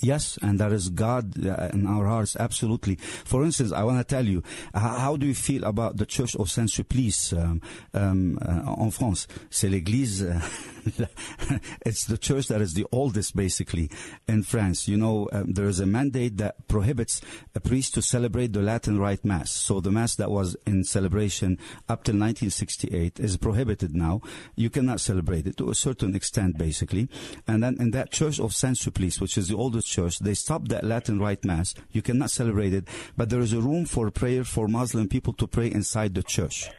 Yes, 0.00 0.38
and 0.42 0.58
there 0.58 0.74
is 0.74 0.90
God 0.90 1.46
uh, 1.46 1.70
in 1.72 1.86
our 1.86 2.06
hearts, 2.06 2.36
absolutely. 2.36 2.96
For 2.96 3.44
instance, 3.44 3.72
I 3.72 3.84
want 3.84 3.98
to 3.98 4.04
tell 4.04 4.26
you, 4.26 4.42
how 4.74 5.16
do 5.16 5.26
you 5.26 5.34
feel 5.34 5.64
about 5.64 5.96
the 5.96 6.04
Church 6.04 6.34
of 6.36 6.50
Saint-Sulpice 6.50 7.32
um, 7.32 7.62
um, 7.94 8.38
uh, 8.42 8.74
en 8.76 8.90
France? 8.90 9.26
C'est 9.48 9.70
l'église, 9.70 10.22
uh, 10.22 10.40
it's 11.86 12.04
the 12.04 12.18
church 12.18 12.48
that 12.48 12.60
is 12.60 12.74
the 12.74 12.86
oldest, 12.92 13.34
basically, 13.34 13.90
in 14.28 14.42
France. 14.42 14.88
You 14.88 14.96
know, 14.96 15.28
um, 15.32 15.52
there 15.52 15.66
is 15.66 15.80
a 15.80 15.86
mandate 15.86 16.36
that 16.38 16.68
prohibits 16.68 17.20
a 17.54 17.60
priest 17.60 17.94
to 17.94 18.02
celebrate 18.02 18.52
the 18.52 18.62
Latin 18.62 18.98
Rite 18.98 19.24
Mass. 19.24 19.50
So 19.50 19.80
the 19.80 19.90
Mass 19.90 20.14
that 20.16 20.30
was 20.30 20.56
in 20.66 20.84
celebration 20.84 21.58
up 21.88 22.04
till 22.04 22.14
1968 22.14 23.20
is 23.20 23.36
prohibited 23.36 23.94
now. 23.94 24.20
You 24.54 24.70
cannot 24.70 25.00
celebrate 25.00 25.46
it 25.46 25.56
to 25.58 25.70
a 25.70 25.74
certain 25.74 26.14
extent, 26.14 26.58
basically. 26.58 27.08
And 27.46 27.62
then 27.62 27.76
in 27.80 27.90
that 27.92 28.10
Church 28.10 28.38
of 28.38 28.54
Saint-Sulpice, 28.54 29.20
which 29.20 29.38
is 29.38 29.48
the 29.48 29.56
oldest 29.56 29.75
church, 29.82 30.18
they 30.18 30.34
stopped 30.34 30.68
that 30.68 30.84
Latin 30.84 31.18
Rite 31.18 31.44
Mass. 31.44 31.74
You 31.92 32.02
cannot 32.02 32.30
celebrate 32.30 32.72
it, 32.72 32.88
but 33.16 33.30
there 33.30 33.40
is 33.40 33.52
a 33.52 33.60
room 33.60 33.84
for 33.84 34.10
prayer 34.10 34.44
for 34.44 34.68
Muslim 34.68 35.08
people 35.08 35.32
to 35.34 35.46
pray 35.46 35.70
inside 35.70 36.14
the 36.14 36.22
church. 36.22 36.70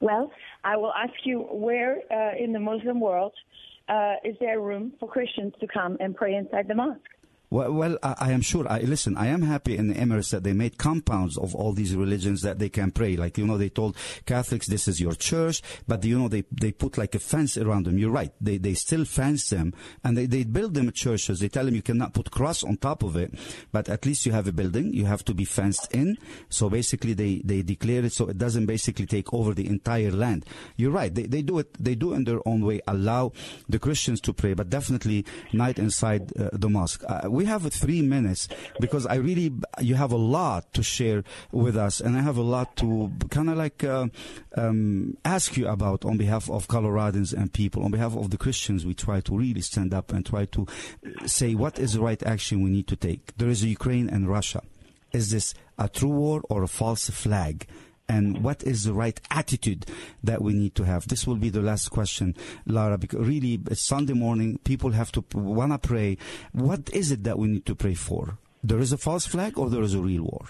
Well, 0.00 0.30
I 0.64 0.76
will 0.76 0.92
ask 0.92 1.12
you 1.24 1.40
where 1.50 1.98
uh, 2.10 2.36
in 2.38 2.52
the 2.52 2.60
Muslim 2.60 3.00
world 3.00 3.32
uh, 3.88 4.14
is 4.24 4.36
there 4.40 4.60
room 4.60 4.92
for 4.98 5.08
Christians 5.08 5.52
to 5.60 5.66
come 5.66 5.96
and 6.00 6.14
pray 6.14 6.34
inside 6.34 6.68
the 6.68 6.74
mosque? 6.74 7.00
Well, 7.50 7.72
well 7.72 7.98
I, 8.02 8.14
I, 8.18 8.32
am 8.32 8.42
sure. 8.42 8.66
I 8.70 8.78
listen. 8.80 9.16
I 9.16 9.26
am 9.26 9.42
happy 9.42 9.76
in 9.76 9.88
the 9.88 9.94
Emirates 9.94 10.30
that 10.30 10.44
they 10.44 10.52
made 10.52 10.78
compounds 10.78 11.36
of 11.36 11.54
all 11.54 11.72
these 11.72 11.96
religions 11.96 12.42
that 12.42 12.60
they 12.60 12.68
can 12.68 12.92
pray. 12.92 13.16
Like 13.16 13.38
you 13.38 13.46
know, 13.46 13.58
they 13.58 13.68
told 13.68 13.96
Catholics 14.24 14.68
this 14.68 14.86
is 14.86 15.00
your 15.00 15.14
church, 15.14 15.60
but 15.88 16.04
you 16.04 16.16
know 16.16 16.28
they 16.28 16.44
they 16.52 16.70
put 16.70 16.96
like 16.96 17.16
a 17.16 17.18
fence 17.18 17.58
around 17.58 17.86
them. 17.86 17.98
You're 17.98 18.12
right. 18.12 18.32
They 18.40 18.58
they 18.58 18.74
still 18.74 19.04
fence 19.04 19.50
them 19.50 19.74
and 20.04 20.16
they 20.16 20.26
they 20.26 20.44
build 20.44 20.74
them 20.74 20.92
churches. 20.92 21.40
They 21.40 21.48
tell 21.48 21.64
them 21.64 21.74
you 21.74 21.82
cannot 21.82 22.14
put 22.14 22.30
cross 22.30 22.62
on 22.62 22.76
top 22.76 23.02
of 23.02 23.16
it, 23.16 23.34
but 23.72 23.88
at 23.88 24.06
least 24.06 24.26
you 24.26 24.32
have 24.32 24.46
a 24.46 24.52
building. 24.52 24.94
You 24.94 25.06
have 25.06 25.24
to 25.24 25.34
be 25.34 25.44
fenced 25.44 25.92
in. 25.92 26.18
So 26.50 26.70
basically, 26.70 27.14
they 27.14 27.42
they 27.44 27.62
declare 27.62 28.04
it 28.04 28.12
so 28.12 28.28
it 28.28 28.38
doesn't 28.38 28.66
basically 28.66 29.06
take 29.06 29.34
over 29.34 29.54
the 29.54 29.66
entire 29.66 30.12
land. 30.12 30.46
You're 30.76 30.92
right. 30.92 31.12
They 31.12 31.24
they 31.24 31.42
do 31.42 31.58
it. 31.58 31.74
They 31.82 31.96
do 31.96 32.12
in 32.12 32.24
their 32.24 32.46
own 32.46 32.64
way. 32.64 32.80
Allow 32.86 33.32
the 33.68 33.80
Christians 33.80 34.20
to 34.22 34.32
pray, 34.32 34.54
but 34.54 34.70
definitely 34.70 35.24
not 35.52 35.80
inside 35.80 36.30
uh, 36.38 36.50
the 36.52 36.68
mosque. 36.68 37.02
Uh, 37.08 37.39
we 37.40 37.46
have 37.46 37.62
three 37.72 38.02
minutes 38.02 38.48
because 38.80 39.06
I 39.06 39.14
really, 39.14 39.50
you 39.80 39.94
have 39.94 40.12
a 40.12 40.18
lot 40.18 40.74
to 40.74 40.82
share 40.82 41.24
with 41.52 41.74
us, 41.74 41.98
and 41.98 42.14
I 42.14 42.20
have 42.20 42.36
a 42.36 42.42
lot 42.42 42.76
to 42.76 43.10
kind 43.30 43.48
of 43.48 43.56
like 43.56 43.82
uh, 43.82 44.08
um, 44.58 45.16
ask 45.24 45.56
you 45.56 45.66
about 45.66 46.04
on 46.04 46.18
behalf 46.18 46.50
of 46.50 46.68
Coloradans 46.68 47.32
and 47.32 47.50
people, 47.50 47.82
on 47.82 47.92
behalf 47.92 48.14
of 48.14 48.28
the 48.28 48.36
Christians. 48.36 48.84
We 48.84 48.92
try 48.92 49.22
to 49.22 49.34
really 49.34 49.62
stand 49.62 49.94
up 49.94 50.12
and 50.12 50.26
try 50.26 50.44
to 50.56 50.66
say 51.24 51.54
what 51.54 51.78
is 51.78 51.94
the 51.94 52.02
right 52.02 52.22
action 52.24 52.62
we 52.62 52.68
need 52.68 52.88
to 52.88 52.96
take. 52.96 53.34
There 53.38 53.48
is 53.48 53.64
Ukraine 53.64 54.10
and 54.10 54.28
Russia. 54.28 54.60
Is 55.12 55.30
this 55.30 55.54
a 55.78 55.88
true 55.88 56.10
war 56.10 56.42
or 56.50 56.62
a 56.62 56.68
false 56.68 57.08
flag? 57.08 57.66
And 58.10 58.42
what 58.42 58.64
is 58.64 58.84
the 58.84 58.92
right 58.92 59.20
attitude 59.30 59.86
that 60.24 60.42
we 60.42 60.52
need 60.52 60.74
to 60.74 60.84
have? 60.84 61.06
This 61.06 61.26
will 61.28 61.36
be 61.36 61.48
the 61.48 61.62
last 61.62 61.90
question, 61.90 62.34
Lara, 62.66 62.98
because 62.98 63.20
really 63.26 63.60
Sunday 63.72 64.14
morning. 64.14 64.58
People 64.64 64.90
have 64.90 65.12
to 65.12 65.24
want 65.32 65.72
to 65.72 65.78
pray. 65.78 66.18
What 66.52 66.90
is 66.92 67.12
it 67.12 67.22
that 67.24 67.38
we 67.38 67.46
need 67.48 67.66
to 67.66 67.76
pray 67.76 67.94
for? 67.94 68.38
There 68.64 68.80
is 68.80 68.92
a 68.92 68.98
false 68.98 69.26
flag 69.26 69.58
or 69.58 69.70
there 69.70 69.82
is 69.82 69.94
a 69.94 70.00
real 70.00 70.24
war? 70.24 70.46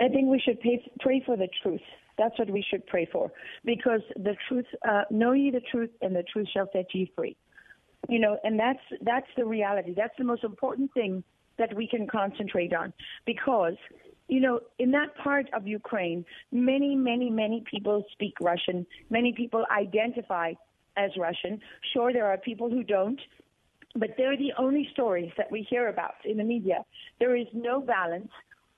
I 0.00 0.08
think 0.08 0.28
we 0.28 0.40
should 0.44 0.60
pay, 0.60 0.76
pray 1.00 1.22
for 1.26 1.36
the 1.36 1.48
truth. 1.62 1.86
That's 2.16 2.36
what 2.38 2.50
we 2.50 2.64
should 2.68 2.84
pray 2.86 3.06
for, 3.12 3.30
because 3.64 4.00
the 4.16 4.34
truth, 4.48 4.66
uh, 4.88 5.02
know 5.10 5.32
ye 5.32 5.50
the 5.50 5.60
truth, 5.60 5.90
and 6.02 6.16
the 6.16 6.24
truth 6.32 6.48
shall 6.52 6.68
set 6.72 6.86
you 6.92 7.06
free. 7.14 7.36
You 8.08 8.18
know, 8.18 8.38
and 8.42 8.58
that's 8.58 8.80
that's 9.02 9.26
the 9.36 9.44
reality. 9.44 9.92
That's 9.94 10.16
the 10.18 10.24
most 10.24 10.44
important 10.44 10.92
thing 10.94 11.22
that 11.58 11.74
we 11.74 11.86
can 11.86 12.06
concentrate 12.06 12.72
on, 12.72 12.92
because 13.24 13.76
you 14.28 14.40
know, 14.40 14.60
in 14.78 14.90
that 14.92 15.16
part 15.16 15.46
of 15.54 15.66
Ukraine, 15.66 16.24
many, 16.52 16.94
many, 16.94 17.30
many 17.30 17.64
people 17.68 18.04
speak 18.12 18.34
Russian. 18.40 18.86
Many 19.10 19.32
people 19.32 19.64
identify 19.74 20.52
as 20.96 21.10
Russian. 21.18 21.60
Sure, 21.92 22.12
there 22.12 22.26
are 22.26 22.36
people 22.36 22.68
who 22.68 22.82
don't, 22.82 23.20
but 23.94 24.10
they're 24.16 24.36
the 24.36 24.52
only 24.58 24.88
stories 24.92 25.30
that 25.38 25.50
we 25.50 25.66
hear 25.68 25.88
about 25.88 26.14
in 26.24 26.36
the 26.36 26.44
media. 26.44 26.84
There 27.18 27.36
is 27.36 27.46
no 27.54 27.80
balance, 27.80 28.30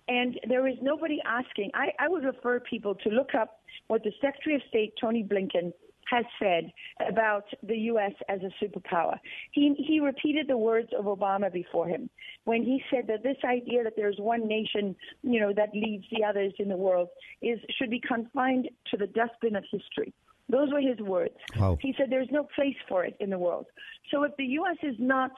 and 0.09 0.39
there 0.49 0.69
is 0.69 0.77
nobody 0.81 1.19
asking. 1.27 1.71
I, 1.75 1.89
I 1.99 2.09
would 2.09 2.25
refer 2.25 2.61
people 2.61 2.95
to 2.97 3.11
look 3.11 3.35
up 3.35 3.61
what 3.89 4.03
the 4.05 4.13
Secretary 4.21 4.55
of 4.57 4.63
State, 4.69 4.95
Tony 5.01 5.25
Blinken, 5.25 5.73
has 6.11 6.25
said 6.39 6.73
about 7.09 7.45
the 7.63 7.77
U.S. 7.93 8.13
as 8.29 8.41
a 8.43 8.65
superpower. 8.65 9.17
He, 9.53 9.75
he 9.79 10.01
repeated 10.01 10.49
the 10.49 10.57
words 10.57 10.89
of 10.99 11.05
Obama 11.05 11.53
before 11.53 11.87
him 11.87 12.11
when 12.45 12.63
he 12.63 12.83
said 12.91 13.07
that 13.09 13.23
this 13.23 13.37
idea 13.45 13.85
that 13.85 13.95
there's 13.97 14.17
one 14.19 14.47
nation, 14.49 14.97
you 15.23 15.41
know, 15.41 15.53
that 15.55 15.71
leads 15.75 16.05
the 16.11 16.25
others 16.25 16.53
in 16.59 16.69
the 16.69 16.77
world 16.77 17.09
is 17.43 17.59
should 17.79 17.91
be 17.91 18.01
confined 18.01 18.69
to 18.91 18.97
the 18.97 19.07
dustbin 19.07 19.57
of 19.57 19.65
history. 19.71 20.13
Those 20.49 20.73
were 20.73 20.81
his 20.81 20.99
words. 20.99 21.37
Wow. 21.57 21.79
He 21.81 21.95
said 21.97 22.07
there's 22.11 22.31
no 22.31 22.47
place 22.55 22.77
for 22.89 23.05
it 23.05 23.17
in 23.21 23.31
the 23.31 23.39
world. 23.39 23.67
So 24.11 24.25
if 24.25 24.33
the 24.37 24.47
U.S. 24.47 24.77
is 24.83 24.97
not 24.99 25.31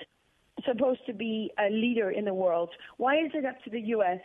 supposed 0.67 1.05
to 1.07 1.13
be 1.13 1.51
a 1.59 1.71
leader 1.71 2.11
in 2.11 2.25
the 2.25 2.35
world, 2.35 2.71
why 2.97 3.17
is 3.17 3.31
it 3.35 3.45
up 3.45 3.63
to 3.65 3.71
the 3.71 3.81
U.S 3.81 4.21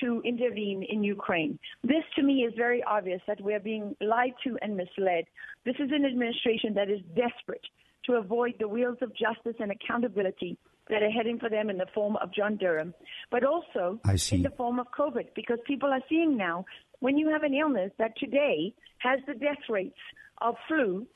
to 0.00 0.22
intervene 0.24 0.84
in 0.88 1.02
Ukraine. 1.02 1.58
This, 1.82 2.04
to 2.16 2.22
me, 2.22 2.44
is 2.44 2.54
very 2.56 2.82
obvious 2.82 3.20
that 3.26 3.40
we 3.40 3.54
are 3.54 3.60
being 3.60 3.96
lied 4.00 4.34
to 4.44 4.58
and 4.62 4.76
misled. 4.76 5.24
This 5.64 5.76
is 5.78 5.90
an 5.92 6.04
administration 6.04 6.74
that 6.74 6.90
is 6.90 7.00
desperate 7.14 7.64
to 8.06 8.14
avoid 8.14 8.54
the 8.58 8.68
wheels 8.68 8.98
of 9.00 9.10
justice 9.10 9.56
and 9.60 9.70
accountability 9.70 10.56
that 10.88 11.02
are 11.02 11.10
heading 11.10 11.38
for 11.38 11.48
them 11.48 11.70
in 11.70 11.78
the 11.78 11.86
form 11.94 12.16
of 12.16 12.34
John 12.34 12.56
Durham, 12.56 12.92
but 13.30 13.44
also 13.44 14.00
in 14.32 14.42
the 14.42 14.52
form 14.56 14.80
of 14.80 14.86
COVID, 14.98 15.28
because 15.34 15.58
people 15.66 15.90
are 15.90 16.02
seeing 16.08 16.36
now 16.36 16.64
when 16.98 17.16
you 17.16 17.28
have 17.28 17.44
an 17.44 17.54
illness 17.54 17.92
that 17.98 18.16
today 18.18 18.74
has 18.98 19.20
the 19.26 19.34
death 19.34 19.68
rates 19.68 19.98
of 20.40 20.56
flu 20.66 21.06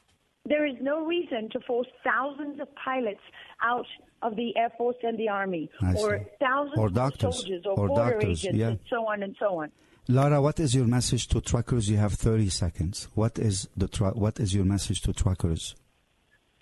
There 0.49 0.65
is 0.67 0.77
no 0.81 1.05
reason 1.05 1.49
to 1.51 1.61
force 1.61 1.89
thousands 2.05 2.61
of 2.61 2.69
pilots 2.77 3.21
out 3.63 3.87
of 4.23 4.37
the 4.37 4.57
Air 4.57 4.71
Force 4.79 4.97
and 5.03 5.19
the 5.19 5.29
Army, 5.29 5.69
I 5.83 5.95
or 5.95 6.19
see. 6.19 6.25
thousands 6.41 6.79
Or 6.79 6.87
of 6.87 6.95
doctors. 6.95 7.37
soldiers, 7.37 7.63
or, 7.67 7.73
Or 7.79 7.89
border 7.89 8.13
doctors, 8.13 8.45
agents, 8.45 8.59
yeah. 8.59 8.69
and 8.69 8.79
so 8.89 9.07
on 9.09 9.23
and 9.23 9.37
so 9.39 9.61
on. 9.63 9.71
Lara, 10.09 10.41
what 10.41 10.61
is 10.61 10.75
your 10.75 10.87
message 10.87 11.27
to 11.29 11.41
truckers? 11.41 11.91
You 11.91 11.97
have 11.97 12.13
30 12.13 12.49
seconds. 12.49 13.09
What 13.15 13.39
is 13.39 13.69
the 13.77 13.89
tru- 13.89 14.13
what 14.25 14.39
is 14.39 14.55
your 14.55 14.65
message 14.65 15.01
to 15.03 15.13
truckers? 15.13 15.75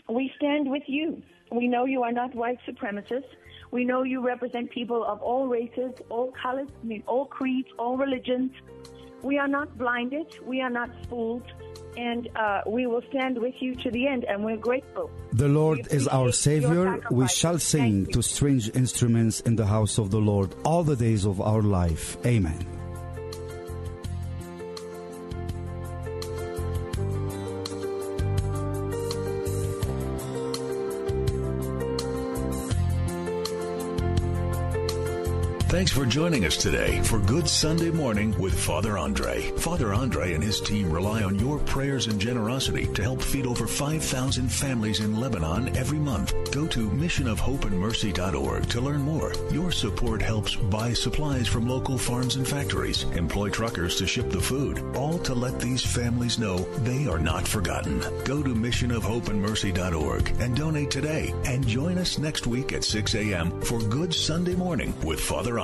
We 0.09 0.33
stand 0.37 0.71
with 0.71 0.83
you. 0.87 1.23
We 1.53 1.69
know 1.69 1.85
you 1.85 2.03
are 2.03 2.13
not 2.13 2.35
white 2.35 2.59
supremacists. 2.67 3.29
We 3.71 3.85
know 3.85 4.03
you 4.03 4.25
represent 4.25 4.71
people 4.71 5.05
of 5.05 5.21
all 5.21 5.47
races, 5.47 5.93
all 6.09 6.33
colors, 6.43 6.69
I 6.83 6.87
mean, 6.87 7.03
all 7.07 7.27
creeds, 7.27 7.69
all 7.79 7.97
religions. 7.99 8.51
We 9.23 9.39
are 9.39 9.49
not 9.49 9.77
blinded. 9.77 10.39
We 10.45 10.61
are 10.63 10.71
not 10.71 10.91
fooled. 11.09 11.51
And 11.97 12.29
uh, 12.37 12.63
we 12.67 12.87
will 12.87 13.03
stand 13.11 13.39
with 13.39 13.55
you 13.61 13.75
to 13.77 13.91
the 13.91 14.07
end, 14.07 14.25
and 14.25 14.45
we're 14.45 14.57
grateful. 14.57 15.11
The 15.33 15.49
Lord 15.49 15.87
is 15.91 16.09
our 16.09 16.33
Savior. 16.33 17.01
We 17.11 17.29
shall 17.29 17.59
sing 17.59 18.07
to 18.07 18.23
strange 18.23 18.75
instruments 18.75 19.41
in 19.41 19.57
the 19.57 19.67
house 19.67 19.99
of 19.99 20.11
the 20.11 20.21
Lord 20.21 20.55
all 20.65 20.83
the 20.83 20.97
days 20.97 21.25
of 21.25 21.41
our 21.41 21.63
life. 21.63 22.17
Amen. 22.27 22.74
Thanks 35.69 35.91
for 35.91 36.05
joining 36.07 36.45
us 36.45 36.57
today 36.57 37.01
for 37.03 37.19
Good 37.19 37.49
Sunday 37.49 37.91
Morning 37.91 38.39
with 38.39 38.57
Father 38.57 38.97
Andre. 38.97 39.51
Father 39.57 39.93
Andre 39.93 40.35
and 40.35 40.45
his 40.45 40.61
team 40.61 40.89
rely 40.89 41.25
on 41.25 41.37
your 41.37 41.59
prayers 41.59 42.07
and 42.07 42.21
generosity 42.21 42.87
to 42.95 43.03
help 43.03 43.21
feed 43.21 43.45
over 43.45 43.67
5,000 43.67 44.49
families 44.49 45.01
in 45.01 45.19
Lebanon 45.19 45.77
every 45.77 45.99
month. 45.99 46.33
Go 46.53 46.69
to 46.69 46.89
missionofhopeandmercy.org 46.91 48.69
to 48.69 48.81
learn 48.81 49.01
more. 49.03 49.33
Your 49.51 49.73
support 49.73 50.23
helps 50.23 50.55
buy 50.55 50.93
supplies 50.93 51.49
from 51.49 51.67
local 51.67 51.99
farms 51.99 52.37
and 52.37 52.47
factories, 52.47 53.03
employ 53.17 53.49
truckers 53.49 53.97
to 53.97 54.07
ship 54.07 54.31
the 54.31 54.41
food, 54.41 54.79
all 54.95 55.19
to 55.21 55.35
let 55.35 55.59
these 55.59 55.83
families 55.85 56.39
know 56.39 56.59
they 56.85 57.09
are 57.09 57.19
not 57.19 57.49
forgotten. 57.49 57.99
Go 58.25 58.45
to 58.45 58.55
missionofhopeandmercy.org 58.55 60.41
and 60.41 60.57
donate 60.57 60.93
today 60.93 61.35
and 61.47 61.67
join 61.67 61.99
us 61.99 62.17
next 62.17 62.47
week 62.47 62.73
at 62.73 62.85
6 62.85 63.17
a.m. 63.17 63.61
for 63.63 63.81
Good 63.81 64.15
Sunday 64.15 64.55
Morning 64.55 64.95
with 65.03 65.19
Father 65.19 65.59
Andre. 65.59 65.64